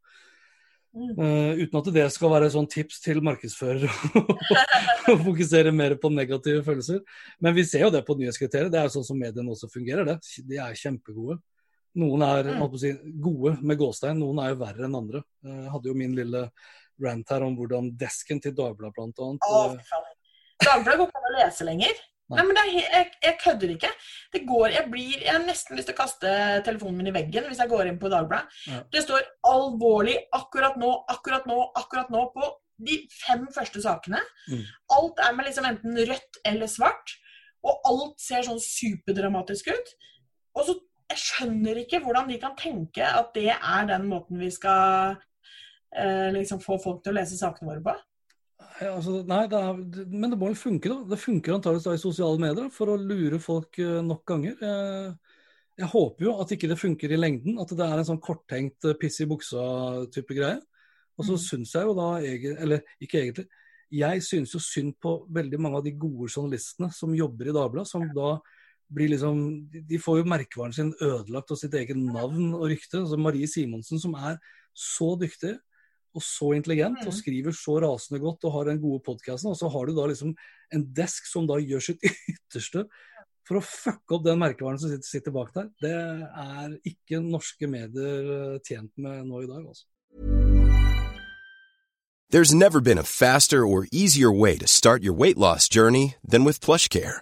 [0.90, 3.86] Uh, uten at det skal være sånn tips til markedsfører
[5.12, 7.04] å fokusere mer på negative følelser.
[7.44, 8.72] Men vi ser jo det på nyhetskriteriet.
[8.74, 10.08] Det er jo sånn som mediene også fungerer.
[10.08, 10.18] det.
[10.50, 11.38] De er kjempegode.
[12.00, 12.78] Noen er mm.
[12.82, 15.24] si, gode med gåstein, noen er jo verre enn andre.
[15.46, 16.44] Jeg uh, hadde jo min lille
[17.00, 19.30] rant her om hvordan desken til Dagbladet bl.a.
[20.60, 22.02] Dagbladet går ikke an å lese lenger.
[22.38, 23.90] Nei, men er, jeg, jeg, kødder ikke.
[24.34, 26.34] Det går, jeg, blir, jeg har nesten lyst til å kaste
[26.68, 28.60] telefonen min i veggen hvis jeg går inn på Dagbladet.
[28.70, 28.82] Ja.
[28.94, 32.52] Det står 'alvorlig akkurat nå, akkurat nå, akkurat nå' på
[32.86, 34.22] de fem første sakene.
[34.48, 34.62] Mm.
[34.98, 37.16] Alt er med liksom enten rødt eller svart.
[37.66, 39.98] Og alt ser sånn superdramatisk ut.
[40.58, 44.52] Og så Jeg skjønner ikke hvordan de kan tenke at det er den måten vi
[44.54, 45.16] skal
[45.98, 47.96] eh, liksom få folk til å lese sakene våre på.
[48.88, 51.02] Altså, nei, det er, men det må jo funke, da.
[51.12, 54.56] Det funker antakeligvis i sosiale medier for å lure folk uh, nok ganger.
[54.64, 55.10] Jeg,
[55.82, 58.88] jeg, håper jo at ikke det funker i lengden, at det er en sånn korttenkt
[58.88, 60.62] uh, piss i buksa-type greie.
[61.20, 61.42] Og så mm.
[61.44, 63.50] syns jeg jo da Eller ikke egentlig.
[63.92, 67.90] Jeg synes jo synd på veldig mange av de gode journalistene som jobber i Dagbladet,
[67.90, 68.38] som da
[68.90, 69.42] blir liksom
[69.90, 73.02] De får jo merkevaren sin ødelagt og sitt eget navn og rykte.
[73.02, 74.40] Altså Marie Simonsen, som er
[74.72, 75.58] så dyktig
[76.16, 77.18] og så intelligent og mm.
[77.20, 80.34] skriver så rasende godt og har den gode podkasten, og så har du da liksom
[80.76, 82.88] en desk som da gjør sitt ytterste
[83.50, 85.72] for å fucke opp den merkevaren som sitter, sitter bak der.
[85.82, 89.88] Det er ikke norske medier eh, tjent med nå i dag, altså.
[92.30, 96.44] There's never been a faster or easier way to start your weight loss journey than
[96.44, 97.22] with PlushCare.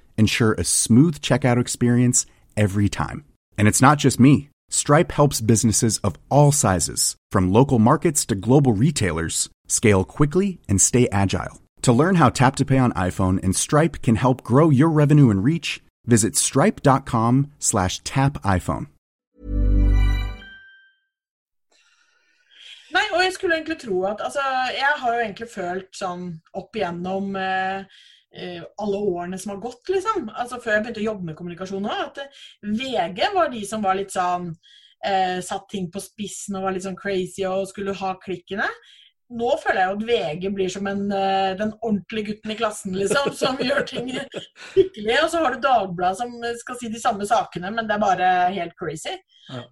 [0.17, 3.25] ensure a smooth checkout experience every time.
[3.57, 4.49] And it's not just me.
[4.69, 10.79] Stripe helps businesses of all sizes, from local markets to global retailers, scale quickly and
[10.81, 11.61] stay agile.
[11.81, 15.29] To learn how Tap to Pay on iPhone and Stripe can help grow your revenue
[15.29, 18.87] and reach, visit stripe.com/tapiphone.
[22.91, 24.41] Nei, og jeg skulle egentlig tro at Altså,
[24.77, 27.83] jeg har jo følt sånn opp igjennom Eh,
[28.79, 30.29] alle årene som har gått, liksom.
[30.29, 32.03] Altså før jeg begynte å jobbe med kommunikasjon òg.
[32.05, 34.53] At eh, VG var de som var litt sånn
[35.05, 38.67] eh, Satt ting på spissen og var litt sånn crazy og skulle ha klikkene.
[39.31, 42.95] Nå føler jeg jo at VG blir som en, eh, den ordentlige gutten i klassen,
[42.97, 43.31] liksom.
[43.41, 45.17] Som gjør ting skikkelig.
[45.23, 48.31] Og så har du Dagbladet som skal si de samme sakene, men det er bare
[48.55, 49.15] helt crazy.
[49.51, 49.63] Ja.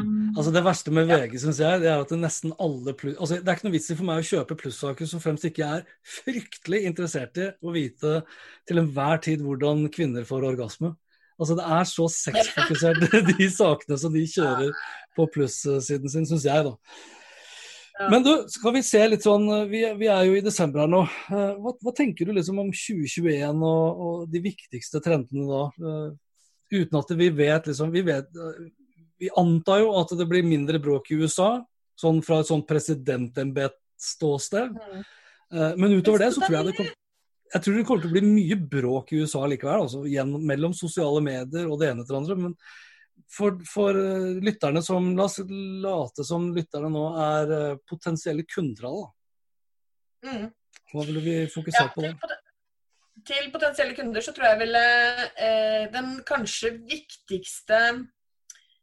[0.00, 3.18] Um, altså Det verste med VG synes jeg, det er at det nesten alle pluss...
[3.18, 5.66] Altså, det er ikke noe vits i for meg å kjøpe plussaker som fremst ikke
[5.66, 5.86] er
[6.20, 8.20] fryktelig interessert i å vite
[8.68, 10.94] til enhver tid hvordan kvinner får orgasme.
[11.40, 14.84] Altså Det er så sexfokusert, de sakene som de kjører
[15.16, 16.76] på plussiden sin, syns jeg, da.
[18.08, 21.00] Men du, skal vi se litt sånn, vi, vi er jo i desember her nå.
[21.28, 25.64] Eh, hva, hva, tenker du liksom om 2021 og, og de viktigste trendene da?
[25.82, 26.08] Uh,
[26.72, 28.28] uten at vi vet liksom Vi vet
[29.18, 31.64] Vi antar jo at det blir mindre bråk i USA,
[31.98, 34.68] sånn fra et sånn presidentembetsståsted.
[34.78, 35.02] Mm.
[35.50, 36.94] Men utover det så tror jeg det kommer
[37.50, 40.00] jeg tror det kommer til å bli mye bråk i USA likevel, altså,
[40.46, 42.36] mellom sosiale medier og det ene til det andre.
[42.38, 42.52] Men
[43.30, 48.88] for, for uh, lytterne som La oss late som lytterne nå er uh, potensielle kunder
[48.90, 49.10] av da.
[50.30, 50.46] Mm.
[50.90, 52.38] Hva ville vi fokusert på da?
[53.26, 54.80] Til potensielle kunder så tror jeg ville
[55.44, 57.80] eh, den kanskje viktigste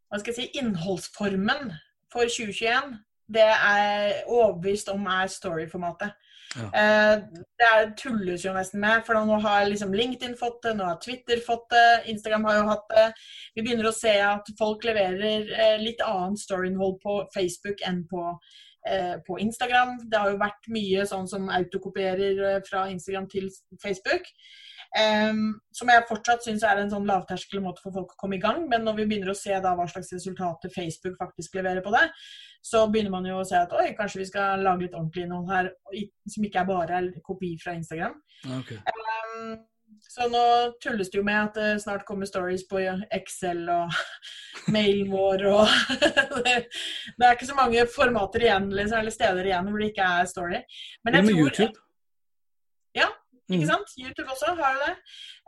[0.08, 1.72] hva skal jeg si, innholdsformen
[2.14, 2.94] for 2021,
[3.28, 6.14] det er overbevist om er story-formatet.
[6.56, 6.68] Ja.
[6.80, 7.24] Eh,
[7.60, 11.42] det tulles jo nesten med, for nå har liksom LinkedIn fått det, nå har Twitter
[11.44, 13.08] fått det, Instagram har jo hatt det.
[13.56, 18.24] Vi begynner å se at folk leverer eh, litt annet storyinnhold på Facebook enn på,
[18.90, 19.98] eh, på, Instagram.
[20.08, 23.52] Det har jo vært mye sånn som autokopierer fra Instagram til
[23.84, 24.32] Facebook.
[24.98, 28.42] Um, som jeg fortsatt syns er en sånn lavterskel måte for folk å komme i
[28.44, 28.64] gang.
[28.72, 32.06] Men når vi begynner å se da hva slags resultater Facebook faktisk leverer på det,
[32.66, 35.52] så begynner man jo å se at oi, kanskje vi skal lage litt ordentlig innhold
[35.52, 35.72] her
[36.28, 38.16] som ikke er bare kopi fra Instagram.
[38.60, 38.80] Okay.
[38.92, 39.58] Um,
[40.04, 40.44] så nå
[40.84, 42.82] tulles det jo med at det snart kommer stories på
[43.14, 43.94] Excel og
[44.76, 45.74] mailen vår og
[46.46, 50.64] det, er ikke så mange formater igjen, eller steder igjen hvor det ikke er story.
[51.06, 51.87] Men jeg tror, YouTube?
[53.48, 53.70] Ikke mm.
[53.72, 53.96] sant?
[53.96, 54.94] YouTube også har jo det.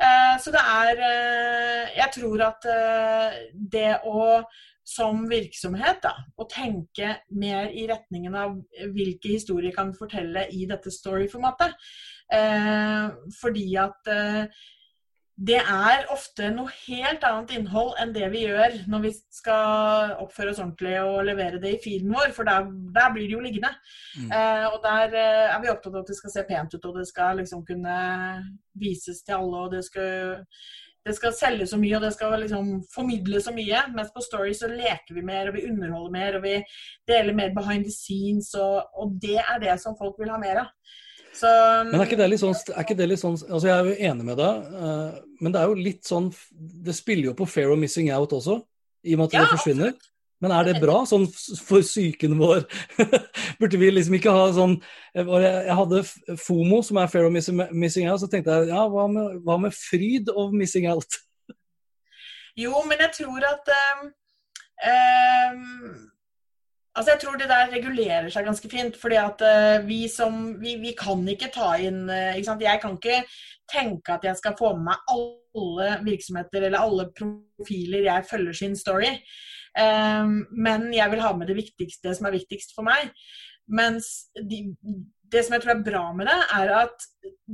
[0.05, 3.39] Eh, så det er eh, Jeg tror at eh,
[3.75, 4.25] det å
[4.89, 8.55] som virksomhet da, å tenke mer i retningen av
[8.95, 11.75] hvilke historier kan vi fortelle i dette story-formatet.
[13.37, 14.09] Fordi at
[15.39, 20.51] det er ofte noe helt annet innhold enn det vi gjør når vi skal oppføre
[20.51, 23.71] oss ordentlig og levere det i feeden vår, for der, der blir det jo liggende.
[24.19, 24.33] Mm.
[24.35, 26.99] Eh, og der eh, er vi opptatt av at det skal se pent ut, og
[26.99, 27.95] det skal liksom kunne
[28.83, 30.35] vises til alle, og det skal,
[31.07, 33.85] det skal selge så mye, og det skal liksom formidle så mye.
[33.95, 36.57] Mens på Story så leker vi mer, og vi underholder mer, og vi
[37.07, 40.65] deler mer behind the scenes, og, og det er det som folk vil ha mer
[40.65, 40.75] av.
[41.35, 41.49] Så,
[41.87, 44.07] men er ikke, det litt sånn, er ikke det litt sånn altså Jeg er jo
[44.09, 47.71] enig med deg, uh, men det er jo litt sånn Det spiller jo på fair
[47.71, 48.57] og missing out også,
[49.05, 49.93] i og med at ja, det forsvinner.
[50.39, 51.25] Men er det bra sånn
[51.67, 52.63] for psyken vår?
[53.59, 54.77] Burde vi liksom ikke ha sånn
[55.13, 56.03] Jeg hadde
[56.39, 59.75] FOMO, som er fair of missing out, så tenkte jeg ja, hva med, hva med
[59.75, 61.19] fryd of missing out?
[62.59, 64.07] Jo, men jeg tror at um,
[64.89, 66.09] um
[66.99, 68.97] Altså Jeg tror det der regulerer seg ganske fint.
[68.99, 72.65] fordi at uh, vi som vi, vi, kan ikke ta inn uh, ikke sant?
[72.65, 73.21] Jeg kan ikke
[73.71, 78.75] tenke at jeg skal få med meg alle virksomheter eller alle profiler jeg følger sin
[78.75, 79.13] story.
[79.79, 83.13] Um, men jeg vil ha med det viktigste det som er viktigst for meg.
[83.69, 84.65] Mens de,
[85.31, 87.07] det som jeg tror er bra med det, er at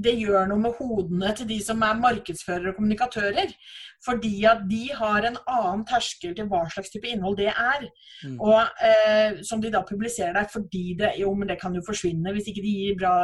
[0.05, 3.53] det gjør noe med hodene til de som er markedsførere og kommunikatører.
[4.05, 7.87] Fordi at de har en annen terskel til hva slags type innhold det er.
[8.25, 8.35] Mm.
[8.43, 12.33] Og eh, som de da publiserer der fordi det jo, men det kan jo forsvinne.
[12.35, 13.15] Hvis ikke de gir bra,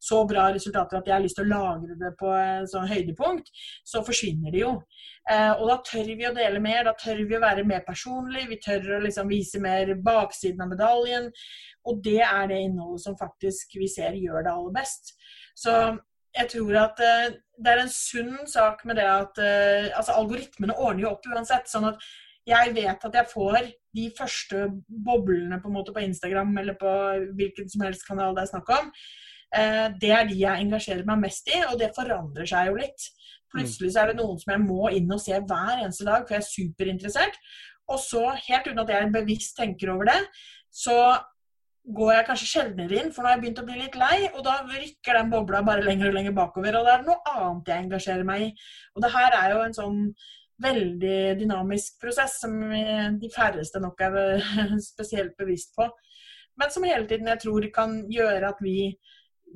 [0.00, 2.34] så bra resultater at jeg har lyst til å lagre det på
[2.70, 3.50] sånn høydepunkt,
[3.88, 4.74] så forsvinner de jo.
[5.28, 8.52] Eh, og da tør vi å dele mer, da tør vi å være mer personlige,
[8.52, 11.32] vi tør å liksom vise mer baksiden av medaljen.
[11.88, 15.14] Og det er det innholdet som faktisk vi ser gjør det aller best.
[15.58, 15.74] Så
[16.38, 20.76] jeg tror at uh, det er en sunn sak med det at uh, altså algoritmene
[20.76, 21.70] ordner jo opp uansett.
[21.70, 22.02] sånn at
[22.48, 23.58] jeg vet at jeg får
[23.96, 24.68] de første
[25.04, 26.92] boblene på, på Instagram eller på
[27.36, 28.92] hvilken som helst kanal det er snakk om.
[29.48, 33.08] Uh, det er de jeg engasjerer meg mest i, og det forandrer seg jo litt.
[33.48, 36.36] Plutselig så er det noen som jeg må inn og se hver eneste dag, for
[36.36, 37.38] jeg er superinteressert.
[37.88, 40.18] Og så, helt uten at jeg bevisst tenker over det,
[40.68, 40.98] så
[41.96, 44.42] går jeg kanskje sjeldnere inn, for nå har jeg begynt å bli litt lei, og
[44.44, 46.76] da rykker den bobla bare lenger og lenger bakover.
[46.76, 48.50] Og det er noe annet jeg engasjerer meg i.
[48.94, 50.02] Og det her er jo en sånn
[50.62, 54.18] veldig dynamisk prosess som de færreste nok er
[54.90, 55.86] spesielt bevisst på.
[56.58, 58.90] Men som hele tiden jeg tror kan gjøre at vi,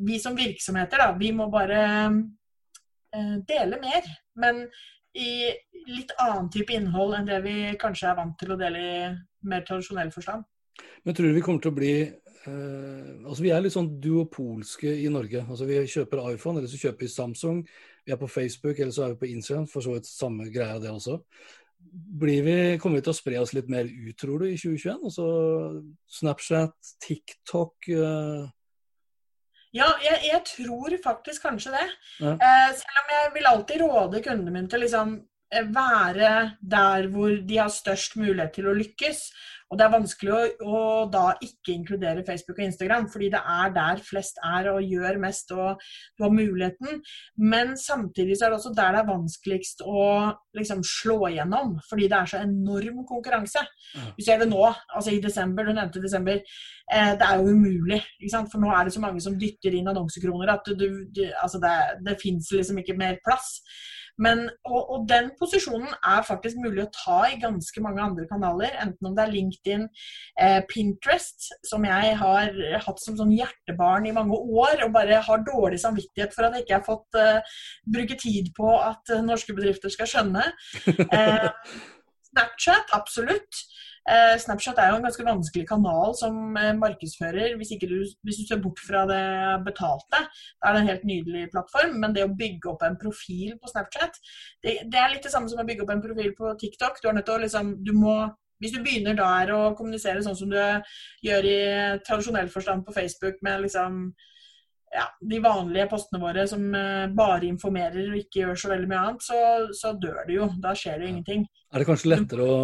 [0.07, 4.07] vi som virksomheter, da, vi må bare eh, dele mer.
[4.39, 4.65] Men
[5.19, 5.51] i
[5.91, 8.97] litt annen type innhold enn det vi kanskje er vant til å dele i
[9.51, 10.47] mer tradisjonell forstand.
[11.05, 11.95] Men tror du vi kommer til å bli
[12.43, 15.45] Uh, altså Vi er litt sånn duopolske i Norge.
[15.47, 17.65] Altså Vi kjøper iPhone, eller så kjøper vi Samsung.
[18.03, 19.69] Vi er på Facebook, eller så er vi på Instagram.
[19.71, 21.21] For så vidt samme greia, det også.
[22.23, 25.07] Blir vi, kommer vi til å spre oss litt mer ut, tror du, i 2021?
[25.11, 25.29] Altså
[26.21, 28.51] Snapchat, TikTok uh...
[29.73, 31.85] Ja, jeg, jeg, tror faktisk kanskje det.
[32.21, 32.35] Ja.
[32.37, 35.15] Uh, selv om jeg vil alltid råde kundene mine til liksom
[35.53, 39.27] være der hvor de har størst mulighet til å lykkes.
[39.73, 43.71] Og det er vanskelig å, å, da ikke inkludere Facebook og Instagram, fordi det er
[43.73, 47.01] der flest er og gjør mest og du har muligheten.
[47.41, 50.03] Men samtidig så er det også der det er vanskeligst å
[50.59, 53.65] liksom slå igjennom, fordi det er så enorm konkurranse.
[54.19, 56.45] Vi ser det nå, altså i desember, du nevnte desember.
[56.93, 58.03] Eh, det er jo umulig,
[58.53, 61.75] for nå er det så mange som dytter inn annonsekroner at du, du, altså det,
[62.05, 63.63] det fins liksom ikke mer plass.
[64.21, 68.75] Men, og, og, den posisjonen er faktisk mulig å ta i ganske mange andre kanaler.
[68.83, 69.87] Enten om det er LinkedIn,
[70.41, 75.47] eh, Pinterest, som jeg har hatt som sånn hjertebarn i mange år, og bare har
[75.47, 77.57] dårlig samvittighet for at jeg ikke har fått eh,
[77.97, 80.49] bruke tid på at eh, norske bedrifter skal skjønne.
[81.13, 81.49] Eh,
[82.33, 83.59] Snapchat, absolutt.
[84.03, 88.45] Eh, Snapchat er jo en ganske vanskelig kanal som eh, markedsfører, hvis, du, hvis du
[88.49, 89.23] ser bort fra det
[89.67, 90.25] betalte.
[90.59, 93.71] Da er det en helt nydelig plattform, men det å bygge opp en profil på
[93.71, 94.19] Snapchat,
[94.65, 96.99] det, det er litt det samme som å bygge opp en profil på TikTok.
[96.99, 98.17] Du er nødt til å liksom Du må
[98.63, 100.59] hvis du begynner der å kommunisere sånn som du
[101.27, 101.57] gjør i
[102.07, 104.05] tradisjonell forstand på Facebook, med liksom
[104.93, 109.05] ja, de vanlige postene våre som eh, bare informerer og ikke gjør så veldig mye
[109.07, 109.39] annet, så,
[109.75, 110.49] så dør det jo.
[110.63, 111.47] Da skjer det jo ingenting.
[111.73, 112.59] Er det kanskje lettere å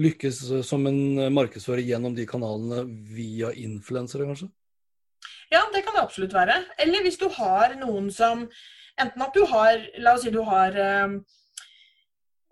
[0.00, 1.00] lykkes som en
[1.34, 2.84] markedsfører gjennom de kanalene
[3.14, 4.50] via influensere, kanskje?
[5.52, 6.56] Ja, det kan det absolutt være.
[6.78, 8.48] Eller hvis du har noen som
[9.00, 11.14] Enten at du har La oss si du har eh,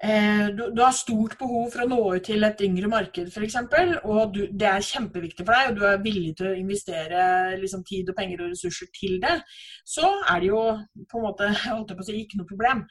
[0.02, 3.58] eh du, du, har stort behov for å nå ut til et yngre marked f.eks.,
[4.02, 7.20] og du, det er kjempeviktig for deg, og du er villig til å investere
[7.60, 9.36] liksom, tid og penger og ressurser til det,
[9.86, 10.64] så er det jo
[11.06, 12.82] på en måte holdt jeg på å si, ikke noe problem.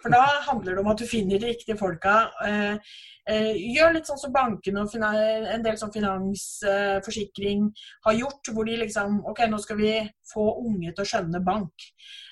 [0.00, 2.14] For da handler det om at du finner de riktige folka.
[2.46, 2.94] Eh,
[3.28, 8.68] eh, gjør litt sånn som bankene og en del sånn finansforsikring eh, har gjort, hvor
[8.68, 9.94] de liksom OK, nå skal vi
[10.32, 11.88] få unge til å skjønne bank.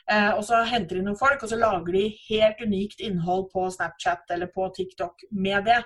[0.08, 3.66] Eh, og så henter de noen folk, og så lager de helt unikt innhold på
[3.74, 5.82] Snapchat eller på TikTok med det.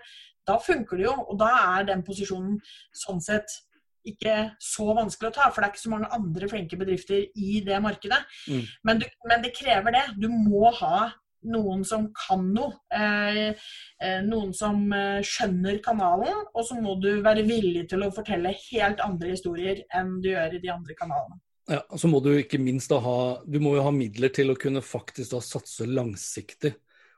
[0.47, 2.59] Da funker det jo, og da er den posisjonen
[3.03, 3.61] sånn sett
[4.09, 7.61] ikke så vanskelig å ta, for det er ikke så mange andre flinke bedrifter i
[7.67, 8.19] det markedet.
[8.51, 8.65] Mm.
[8.89, 10.05] Men, du, men, det krever det.
[10.19, 11.05] Du må ha
[11.49, 12.75] noen som kan noe.
[12.95, 13.55] Eh,
[14.03, 18.55] eh, noen som eh, skjønner kanalen, og så må du være villig til å fortelle
[18.71, 21.41] helt andre historier enn du gjør i de andre kanalene.
[21.71, 24.51] Ja, og så må du ikke minst da ha Du må jo ha midler til
[24.51, 26.73] å kunne faktisk da satse langsiktig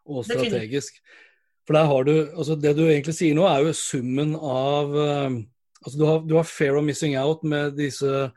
[0.04, 0.98] og strategisk.
[1.64, 5.96] For der har du altså Det du egentlig sier nå, er jo summen av altså
[5.96, 8.28] du har, du har fair of missing out med disse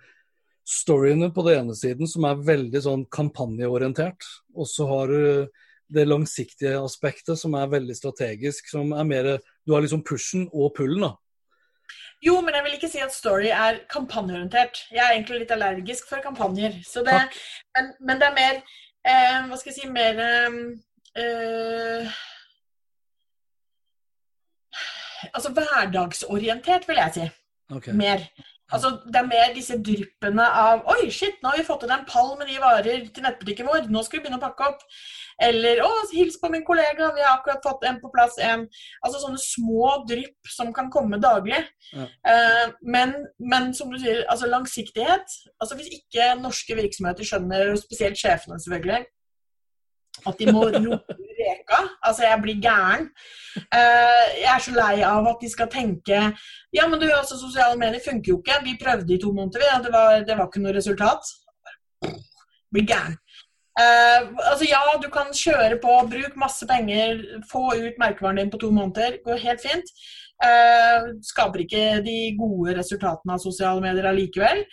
[0.68, 4.26] storyene på den ene siden, som er veldig sånn kampanjeorientert.
[4.56, 5.22] Og så har du
[5.94, 8.70] det langsiktige aspektet, som er veldig strategisk.
[8.70, 11.14] som er mer, Du har liksom pushen og pullen, da.
[12.26, 14.88] Jo, men jeg vil ikke si at Story er kampanjeorientert.
[14.92, 16.72] Jeg er egentlig litt allergisk for kampanjer.
[16.72, 17.20] Det,
[17.78, 18.56] men, men, det er mer
[19.06, 20.22] eh, Hva skal jeg si Mer
[21.22, 22.18] eh,
[25.34, 27.30] Altså hverdagsorientert, vil jeg si.
[27.78, 27.94] Okay.
[27.94, 28.26] Mer.
[28.74, 32.04] Altså, det er mer disse dryppene av Oi, shit, nå har vi fått inn en
[32.10, 33.88] pall med de varer til nettbutikken vår.
[33.92, 34.84] Nå skal vi begynne å pakke opp.
[35.48, 38.36] Eller å, hils på min kollega, vi har akkurat fått en på plass.
[38.44, 38.66] En.
[39.06, 41.62] Altså sånne små drypp som kan komme daglig.
[41.94, 42.10] Ja.
[42.34, 45.38] Eh, men, men, som du sier, altså langsiktighet.
[45.62, 49.06] Altså Hvis ikke norske virksomheter skjønner, spesielt sjefene selvfølgelig,
[50.26, 51.82] at de må rope reka.
[52.02, 53.10] Altså, jeg blir gæren.
[53.58, 56.18] Uh, jeg er så lei av at de skal tenke
[56.76, 58.60] Ja, men du, altså, sosiale medier funker jo ikke.
[58.66, 59.86] Vi prøvde i to måneder, vi.
[59.86, 61.34] Det var, det var ikke noe resultat.
[62.74, 63.18] Blir gæren.
[63.78, 67.20] Uh, altså Ja, du kan kjøre på, bruk masse penger,
[67.52, 69.20] få ut merkevaren din på to måneder.
[69.26, 69.92] Går helt fint.
[70.38, 74.64] Uh, skaper ikke de gode resultatene av sosiale medier allikevel.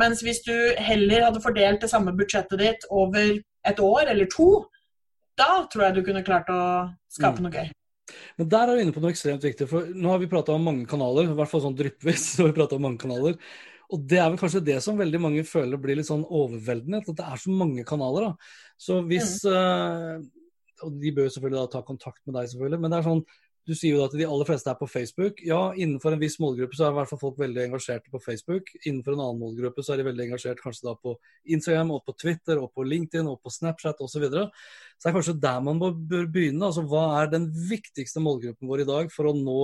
[0.00, 4.48] Mens hvis du heller hadde fordelt det samme budsjettet ditt over et år eller to,
[5.38, 6.60] da tror jeg du kunne klart å
[7.12, 7.46] skape mm.
[7.46, 7.72] noe gøy.
[8.38, 9.68] Men der er du inne på noe ekstremt viktig.
[9.70, 12.26] for Nå har vi prata om mange kanaler, i hvert fall sånn dryppvis.
[12.42, 13.38] har vi om mange kanaler,
[13.92, 17.02] Og det er vel kanskje det som veldig mange føler blir litt sånn overveldende.
[17.02, 18.30] At det er så mange kanaler.
[18.30, 18.52] da.
[18.80, 19.54] Så hvis mm.
[19.54, 22.82] uh, Og de bør selvfølgelig da ta kontakt med deg, selvfølgelig.
[22.82, 23.24] Men det er sånn
[23.64, 25.38] du sier jo da at de aller fleste er på Facebook.
[25.44, 28.68] Ja, innenfor en viss målgruppe så er i hvert fall folk veldig engasjerte på Facebook.
[28.82, 31.14] Innenfor en annen målgruppe så er de veldig engasjert kanskje da på
[31.56, 34.12] Instagram og på Twitter og på LinkedIn og på Snapchat osv.
[34.14, 34.44] Så, videre.
[34.98, 36.68] så det er kanskje der man bør begynne.
[36.68, 39.58] Altså hva er den viktigste målgruppen vår i dag for å nå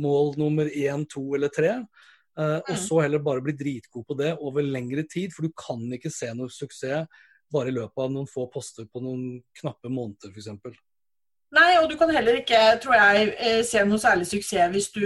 [0.00, 1.76] mål nummer én, to eller tre?
[2.38, 2.80] Uh, og mm.
[2.80, 6.30] så heller bare bli dritgod på det over lengre tid, for du kan ikke se
[6.38, 7.08] noe suksess
[7.52, 10.78] bare i løpet av noen få poster på noen knappe måneder, f.eks.
[11.56, 15.04] Nei, og du kan heller ikke, tror jeg, eh, se noe særlig suksess hvis du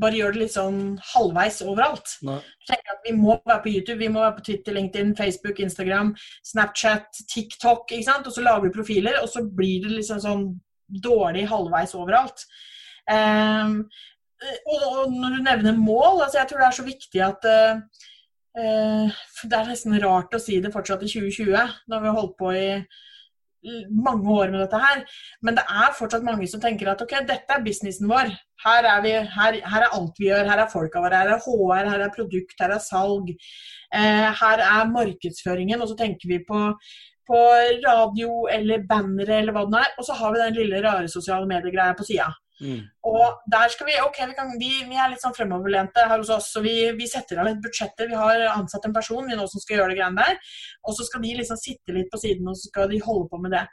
[0.00, 0.78] bare gjør det litt sånn
[1.10, 2.14] halvveis overalt.
[2.24, 2.38] Nei.
[2.70, 6.14] at Vi må være på YouTube, vi må være på Twitter, LinkedIn, Facebook, Instagram,
[6.48, 7.92] Snapchat, TikTok.
[7.92, 8.26] ikke sant?
[8.26, 10.46] Og så lager du profiler, og så blir det liksom sånn
[11.04, 12.46] dårlig halvveis overalt.
[13.10, 13.82] Um,
[14.64, 19.22] og, og, når du nevner mål, altså jeg tror det er så viktig at uh,
[19.42, 22.52] Det er nesten rart å si det fortsatt i 2020, når vi har holdt på
[22.56, 22.68] i
[23.90, 25.02] mange år med dette her.
[25.42, 28.32] Men det er fortsatt mange som tenker at ok, dette er businessen vår.
[28.62, 30.50] Her er, vi, her, her er alt vi gjør.
[30.50, 31.22] Her er folka våre.
[31.22, 33.32] Her er HR, her er produkt, her er salg.
[33.94, 35.82] Eh, her er markedsføringen.
[35.82, 36.68] Og så tenker vi på,
[37.30, 37.42] på
[37.86, 39.98] radio eller bannere eller hva det er.
[39.98, 42.30] Og så har vi den lille rare sosiale mediegreia på sida.
[42.60, 42.82] Mm.
[43.08, 46.30] Og der skal vi ok, vi, kan, vi, vi, er litt sånn fremoverlente her hos
[46.30, 48.10] oss, så vi, vi setter av litt budsjetter.
[48.10, 50.54] Vi har ansatt en person vi nå som skal gjøre det greiene der.
[50.86, 53.42] Og så skal de liksom sitte litt på siden og så skal de holde på
[53.42, 53.66] med det.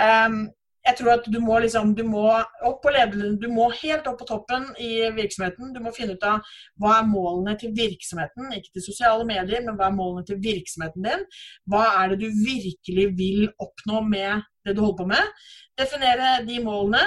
[0.00, 0.44] Um,
[0.82, 2.24] jeg tror at du må liksom, du må
[2.66, 5.70] opp på lederen, du må helt opp på toppen i virksomheten.
[5.74, 6.42] Du må finne ut av
[6.82, 11.06] hva er målene til virksomheten, ikke til sosiale medier, men hva er målene til virksomheten
[11.06, 11.22] din.
[11.70, 15.44] Hva er det du virkelig vil oppnå med det du holder på med.
[15.78, 17.00] Definere de målene.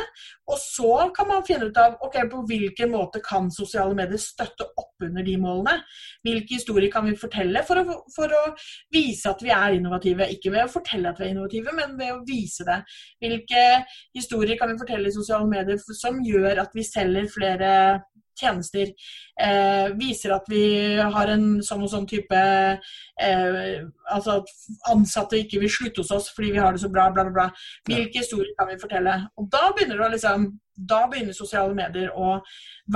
[0.50, 4.68] Og så kan man finne ut av ok, på hvilken måte kan sosiale medier støtte
[4.68, 5.76] opp under de målene.
[6.26, 8.44] Hvilke historier kan vi fortelle for å, for å
[8.94, 10.30] vise at vi er innovative.
[10.34, 12.82] Ikke ved å fortelle at vi er innovative, men ved å vise det.
[13.24, 13.64] Hvilke
[14.18, 17.72] historier kan vi fortelle i sosiale medier som gjør at vi selger flere
[18.40, 18.92] tjenester.
[19.42, 20.66] Eh, viser at vi
[21.00, 23.82] har en sånn og sånn type eh,
[24.14, 24.52] Altså at
[24.94, 27.48] ansatte ikke vil slutte hos oss fordi vi har det så bra, bla, bla, bla.
[27.90, 29.18] Hvilke historier kan vi fortelle?
[29.40, 32.38] Og da begynner, det liksom, da begynner sosiale medier å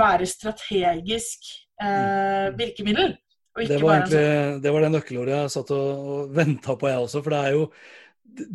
[0.00, 1.50] være strategisk
[1.82, 2.60] eh, mm.
[2.60, 3.18] virkemiddel.
[3.58, 4.60] Det var, egentlig, sånn.
[4.62, 7.22] det var det nøkkelordet jeg satt og, og venta på, jeg også.
[7.24, 7.64] For det er jo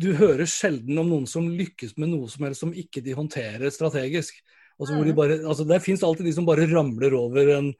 [0.00, 3.70] Du hører sjelden om noen som lykkes med noe som helst som ikke de håndterer
[3.70, 4.40] strategisk.
[4.76, 7.72] Altså, de bare, altså, det fins alltid de som bare ramler over en,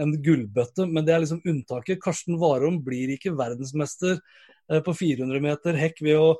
[0.00, 2.00] en, gullbøtte, men det er liksom unntaket.
[2.02, 6.34] Karsten Warholm blir ikke verdensmester eh, på 400 meter hekk ved å,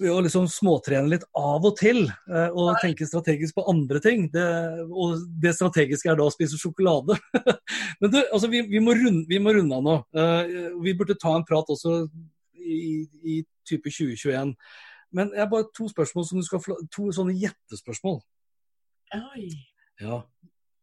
[0.00, 4.30] ved å liksom småtrene litt av og til eh, og tenke strategisk på andre ting.
[4.32, 4.46] Det,
[4.88, 7.18] og det strategiske er da å spise sjokolade.
[8.00, 9.98] men du, altså, vi, vi, må runde, vi, må runde, av nå.
[10.16, 10.56] Eh,
[10.88, 12.06] vi burde ta en prat også
[12.64, 14.56] i, i type 2021.
[15.14, 18.24] Men jeg har bare to spørsmål som du skal to sånne gjettespørsmål.
[19.34, 19.48] Oi.
[20.00, 20.22] Ja.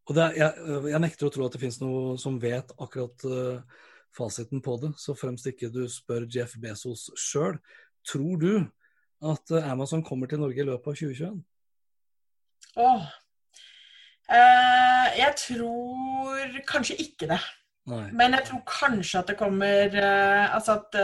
[0.08, 3.82] Og er, jeg, jeg, nekter å tro at det finnes noe som vet akkurat uh,
[4.14, 7.60] fasiten på det, så fremst ikke du spør Jeff Bezos sjøl.
[8.08, 8.52] Tror du
[9.22, 11.38] at uh, Amazon kommer til Norge i løpet av 2021?
[12.82, 13.08] Åh.
[14.32, 17.40] Uh, jeg tror kanskje ikke det.
[17.90, 18.04] Nei.
[18.14, 20.94] Men jeg tror kanskje at det kommer Altså at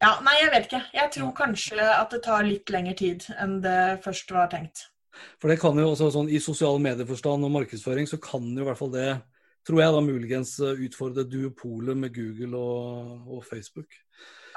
[0.00, 0.80] ja, Nei, jeg vet ikke.
[0.94, 4.89] Jeg tror kanskje at det tar litt lengre tid enn det først var tenkt.
[5.40, 8.68] For det kan jo også sånn I sosiale medieforstand og markedsføring så kan jo i
[8.68, 9.08] hvert fall det,
[9.66, 13.98] tror jeg da muligens eh, utfordre duopolet med Google og, og, Facebook.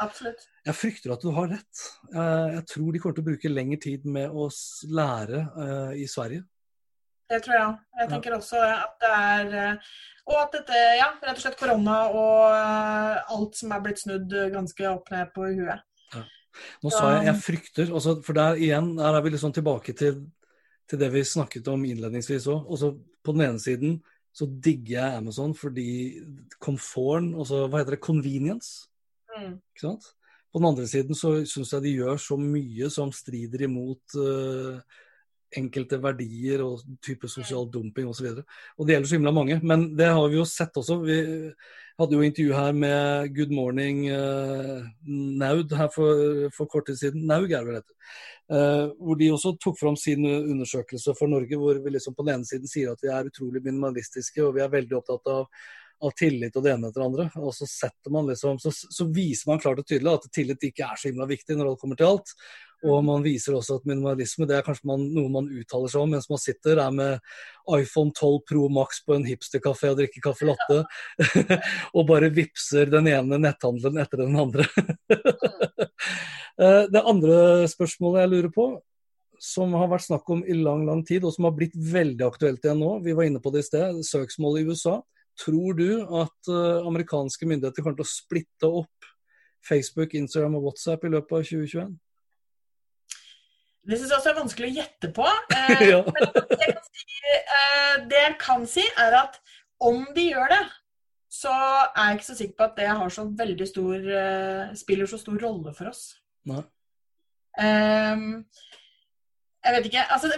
[0.01, 0.47] Absolutt.
[0.65, 1.83] Jeg frykter at du har rett.
[2.09, 4.47] Jeg tror de kommer til å bruke lengre tid med å
[4.89, 6.41] lære uh, i Sverige.
[7.29, 7.75] Det tror jeg.
[8.01, 9.91] Jeg tenker også at det er eh,
[10.27, 14.87] Og at dette, ja, rett og slett korona og alt som er blitt snudd ganske
[14.89, 15.83] opp ned på huet.
[16.13, 16.23] Ja.
[16.83, 20.21] Nå sa jeg 'jeg frykter', også, for der igjen der er vi liksom tilbake til
[20.89, 22.65] til det vi snakket om innledningsvis òg.
[22.67, 24.01] Også på den ene siden
[24.33, 25.87] så digger jeg Amazon fordi
[26.61, 28.89] komforten, Og så hva heter det, convenience.
[29.33, 29.59] Mm.
[29.73, 30.09] Ikke sant?
[30.53, 34.81] På den andre siden så syns jeg de gjør så mye som strider imot uh,
[35.59, 38.29] enkelte verdier og type sosial dumping osv.
[38.31, 39.59] Og, så og det gjelder så himla mange.
[39.63, 40.99] Men det har vi jo sett også.
[41.05, 41.17] Vi
[41.99, 47.27] hadde jo intervju her med Good Morning uh, Naud her for, for, kort tid siden.
[47.29, 47.85] Naug er det vel.
[48.53, 52.39] Uh, hvor de også tok fram sin undersøkelse for Norge, hvor vi liksom på den
[52.39, 55.47] ene siden sier at vi er utrolig minimalistiske og vi er veldig opptatt av
[56.03, 57.29] av tillit og det ene etter det andre.
[57.39, 60.99] Og så man liksom, så, så, viser man klart og tydelig at tillit ikke er
[60.99, 62.35] så himla viktig når alt kommer til alt.
[62.83, 66.11] Og man viser også at minimalisme det er kanskje man, noe man uttaler seg om
[66.11, 67.21] mens man sitter er med
[67.71, 70.81] iPhone 12 Pro Max på en hipsterkafé og drikker caffè latte.
[71.95, 74.67] og bare vipser den ene netthandelen etter den andre.
[76.53, 78.63] Eh, det andre spørsmålet jeg lurer på,
[79.41, 82.61] som har vært snakk om i lang lang tid, og som har blitt veldig aktuelt
[82.61, 84.99] igjen nå, vi var inne på det i sted, Søksmålet i USA.
[85.39, 85.87] Tror du
[86.21, 89.07] at uh, amerikanske myndigheter kommer til å splitte opp
[89.63, 91.93] Facebook, Instagram og WhatsApp i løpet av 2021?
[93.83, 95.27] Det syns jeg også er vanskelig å gjette på.
[95.63, 95.99] Eh, ja.
[96.03, 99.37] men det jeg, si, eh, det jeg, kan si, er at
[99.83, 100.61] om de gjør det,
[101.31, 105.09] så er jeg ikke så sikker på at det har så veldig stor eh, spiller
[105.09, 106.03] så stor rolle for oss.
[106.49, 106.61] Nei.
[107.53, 108.43] Um,
[109.63, 110.05] jeg vet ikke.
[110.11, 110.29] Altså,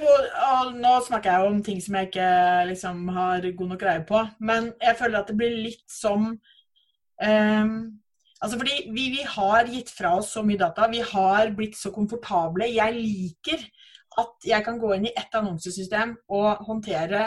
[0.78, 2.32] nå snakker jeg om ting som jeg ikke
[2.72, 4.22] liksom, har god nok greie på.
[4.40, 7.78] Men jeg føler at det blir litt som um,
[8.44, 10.90] Altså fordi vi, vi, har gitt fra oss så mye data.
[10.92, 12.68] Vi har blitt så komfortable.
[12.68, 13.64] Jeg liker
[14.22, 17.24] at jeg kan gå inn i ett annonsesystem og håndtere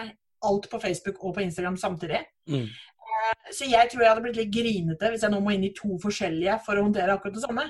[0.47, 2.21] alt på Facebook og på Instagram samtidig.
[2.47, 2.69] Mm.
[3.55, 5.97] Så jeg tror jeg hadde blitt litt grinete hvis jeg nå må inn i to
[6.03, 7.65] forskjellige for å håndtere akkurat det samme.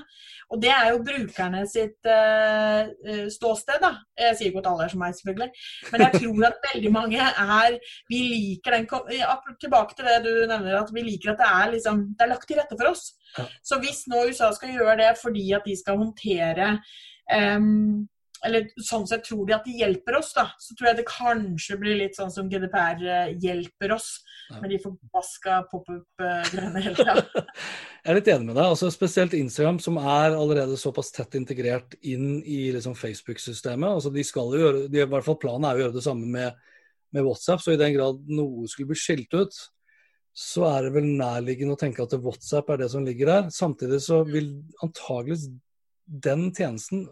[0.49, 2.89] Og det er jo brukerne sitt uh,
[3.31, 3.91] ståsted, da.
[4.17, 5.65] Jeg sier ikke at alle er som meg, selvfølgelig.
[5.93, 7.79] Men jeg tror at veldig mange er
[8.09, 8.87] Vi liker den
[9.59, 12.47] Tilbake til det du nevner, at vi liker at det er, liksom, det er lagt
[12.49, 13.09] til rette for oss.
[13.65, 16.71] Så hvis nå USA skal gjøre det fordi at de skal håndtere
[17.29, 18.07] um,
[18.45, 20.47] eller sånn sett tror de at de hjelper oss, da.
[20.61, 24.19] Så tror jeg det kanskje blir litt sånn som GDPR eh, hjelper oss
[24.49, 24.61] ja.
[24.61, 27.15] med de forbaska pop-up-greiene hele tida.
[28.03, 28.65] jeg er litt enig med deg.
[28.65, 33.89] altså Spesielt Instagram, som er allerede såpass tett integrert inn i liksom Facebook-systemet.
[33.89, 36.29] altså de skal jo gjøre, de, i hvert fall Planen er å gjøre det samme
[36.29, 36.71] med,
[37.15, 37.63] med WhatsApp.
[37.63, 39.61] Så i den grad noe skulle bli skilt ut,
[40.39, 43.53] så er det vel nærliggende å tenke at WhatsApp er det som ligger der.
[43.53, 44.53] Samtidig så vil
[44.85, 45.49] antageligvis
[46.09, 47.07] den tjenesten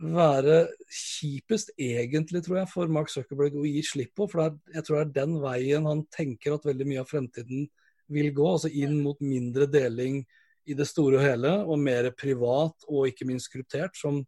[0.00, 4.26] være kjipest, egentlig, tror jeg, for Mark Zuckerberg å gi slipp på.
[4.30, 7.66] For jeg tror det er den veien han tenker at veldig mye av fremtiden
[8.10, 8.46] vil gå.
[8.48, 10.22] Altså inn mot mindre deling
[10.70, 14.22] i det store og hele, og mer privat og ikke minst kryptert, som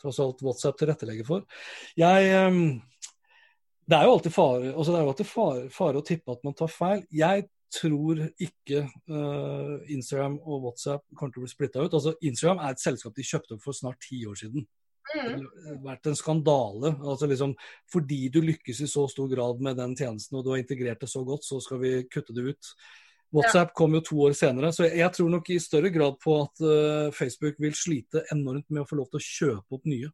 [0.00, 1.44] tross alt WhatsApp tilrettelegger for.
[1.98, 2.78] Jeg, ehm,
[3.86, 6.46] det er jo alltid fare, altså det er jo alltid fare, fare å tippe at
[6.46, 7.04] man tar feil.
[7.14, 7.46] Jeg
[7.76, 11.94] tror ikke uh, Instagram og WhatsApp kommer til å bli splitta ut.
[11.94, 14.66] Altså, Instagram er et selskap de kjøpte opp for snart ti år siden.
[15.14, 15.42] Mm.
[15.84, 16.90] vært en skandale.
[16.98, 17.54] altså liksom,
[17.92, 21.10] Fordi du lykkes i så stor grad med den tjenesten og du har integrert det
[21.10, 22.72] så godt, så skal vi kutte det ut.
[23.34, 26.62] WhatsApp kom jo to år senere, så jeg tror nok i større grad på at
[26.62, 30.10] uh, Facebook vil slite enormt med å få lov til å kjøpe opp nye.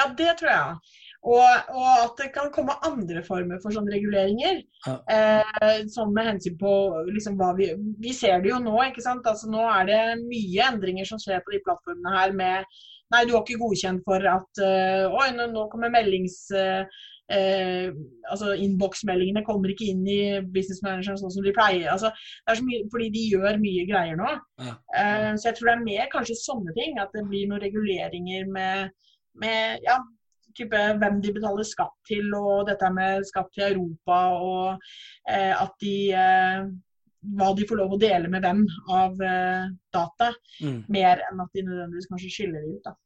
[0.00, 0.76] Ja, det tror jeg.
[1.20, 4.62] Og, og at det kan komme andre former for sånne reguleringer.
[4.86, 4.94] Ja.
[5.12, 6.70] Eh, sånn med hensyn på
[7.10, 7.68] liksom, hva vi
[8.00, 9.26] Vi ser det jo nå, ikke sant.
[9.28, 12.80] Altså, nå er det mye endringer som skjer på de plattformene her med
[13.10, 16.44] Nei, du har ikke godkjent for at uh, Oi, nå, nå kommer meldings...
[16.54, 16.84] Uh,
[17.30, 17.92] Eh,
[18.26, 20.20] altså Innboksmeldingene kommer ikke inn i
[20.54, 21.86] business manageren sånn som de pleier.
[21.92, 22.10] Altså,
[22.42, 24.32] det er så mye, fordi de gjør mye greier nå.
[24.60, 24.72] Ja.
[25.38, 26.98] så jeg tror det er mer kanskje sånne ting.
[26.98, 29.06] At det blir noen reguleringer med,
[29.38, 30.00] med ja,
[30.58, 34.90] type hvem de betaler skatt til, og dette med skatt til Europa, og
[35.30, 35.96] at de
[37.20, 38.64] hva de får lov å dele med hvem
[38.96, 40.30] av uh, data,
[40.62, 40.82] mm.
[40.92, 42.84] mer enn at de nødvendigvis kanskje skiller de ut.
[42.86, 42.96] da.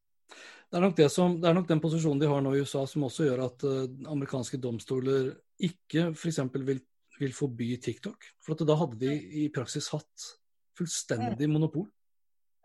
[0.71, 3.05] Det er, det, som, det er nok den posisjonen de har nå i USA som
[3.07, 6.41] også gjør at uh, amerikanske domstoler ikke f.eks.
[6.55, 6.81] Vil,
[7.19, 8.31] vil forby TikTok.
[8.43, 9.13] For da hadde de
[9.43, 10.29] i praksis hatt
[10.75, 11.53] fullstendig mm.
[11.53, 11.87] monopol.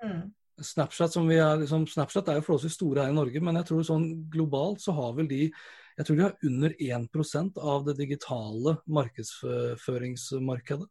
[0.02, 0.30] Mm.
[0.60, 4.08] Snapchat, er, liksom, Snapchat er jo forholdsvis store her i Norge, men jeg tror sånn
[4.32, 5.46] globalt så har vel de
[6.00, 10.86] jeg tror de har under 1% av det digitale markedsføringsmarkedet.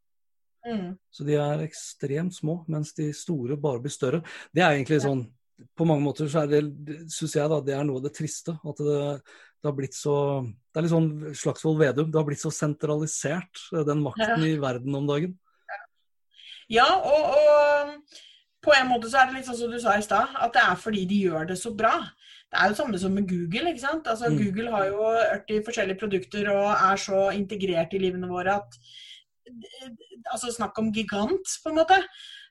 [0.67, 0.95] Mm.
[1.11, 4.23] Så de er ekstremt små, mens de store bare blir større.
[4.51, 5.27] Det er egentlig sånn
[5.75, 6.61] På mange måter så er det,
[7.11, 8.53] syns jeg da, det er noe av det triste.
[8.63, 8.99] At det,
[9.59, 12.07] det har blitt så Det er litt sånn Slagsvold Vedum.
[12.11, 15.35] Det har blitt så sentralisert, eh, den makten i verden om dagen.
[16.69, 18.15] Ja, og, og,
[18.61, 20.61] på en måte så er det litt sånn som du sa i stad, at det
[20.61, 21.93] er fordi de gjør det så bra.
[22.49, 23.71] Det er jo samme som med Google.
[23.71, 24.07] ikke sant?
[24.07, 24.39] Altså, mm.
[24.39, 25.05] Google har jo
[25.47, 28.77] 40 forskjellige produkter og er så integrert i livene våre at
[30.31, 31.99] altså Snakk om gigant, på en måte.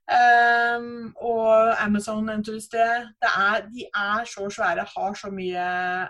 [0.08, 2.46] Um, og Amazon det.
[3.22, 5.66] det er, de er så svære, har så mye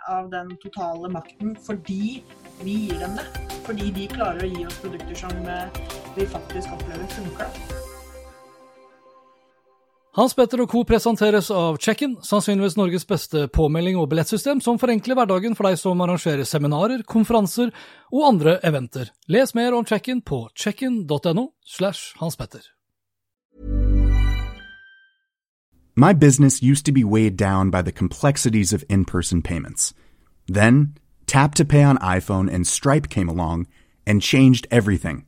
[0.07, 2.23] av den totale makten fordi
[2.63, 3.27] vi gir dem det.
[3.67, 5.83] Fordi de klarer å gi oss produkter som eh,
[6.15, 7.78] vi faktisk opplever funker.
[10.19, 10.81] Hans Petter og co.
[10.83, 16.01] presenteres av Check-in, sannsynligvis Norges beste påmelding og billettsystem som forenkler hverdagen for deg som
[16.03, 17.71] arrangerer seminarer, konferanser
[18.11, 19.13] og andre eventer.
[19.31, 22.67] Les mer om Check-in på checkin.no slash Hans Petter.
[25.95, 29.95] My business used to be weighed down by the complexities of in-person payments.
[30.49, 33.69] Then, Tap to Pay on iPhone and Stripe came along
[34.05, 35.28] and changed everything.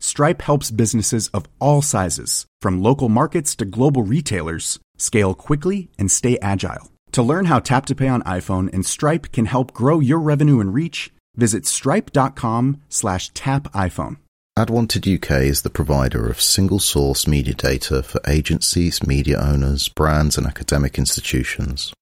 [0.00, 6.08] Stripe helps businesses of all sizes, from local markets to global retailers, scale quickly and
[6.10, 6.90] stay agile.
[7.12, 10.60] To learn how Tap to Pay on iPhone and Stripe can help grow your revenue
[10.60, 14.16] and reach, visit stripe.com/tapiphone.
[14.58, 20.36] AdWanted UK is the provider of single source media data for agencies, media owners, brands,
[20.36, 21.94] and academic institutions.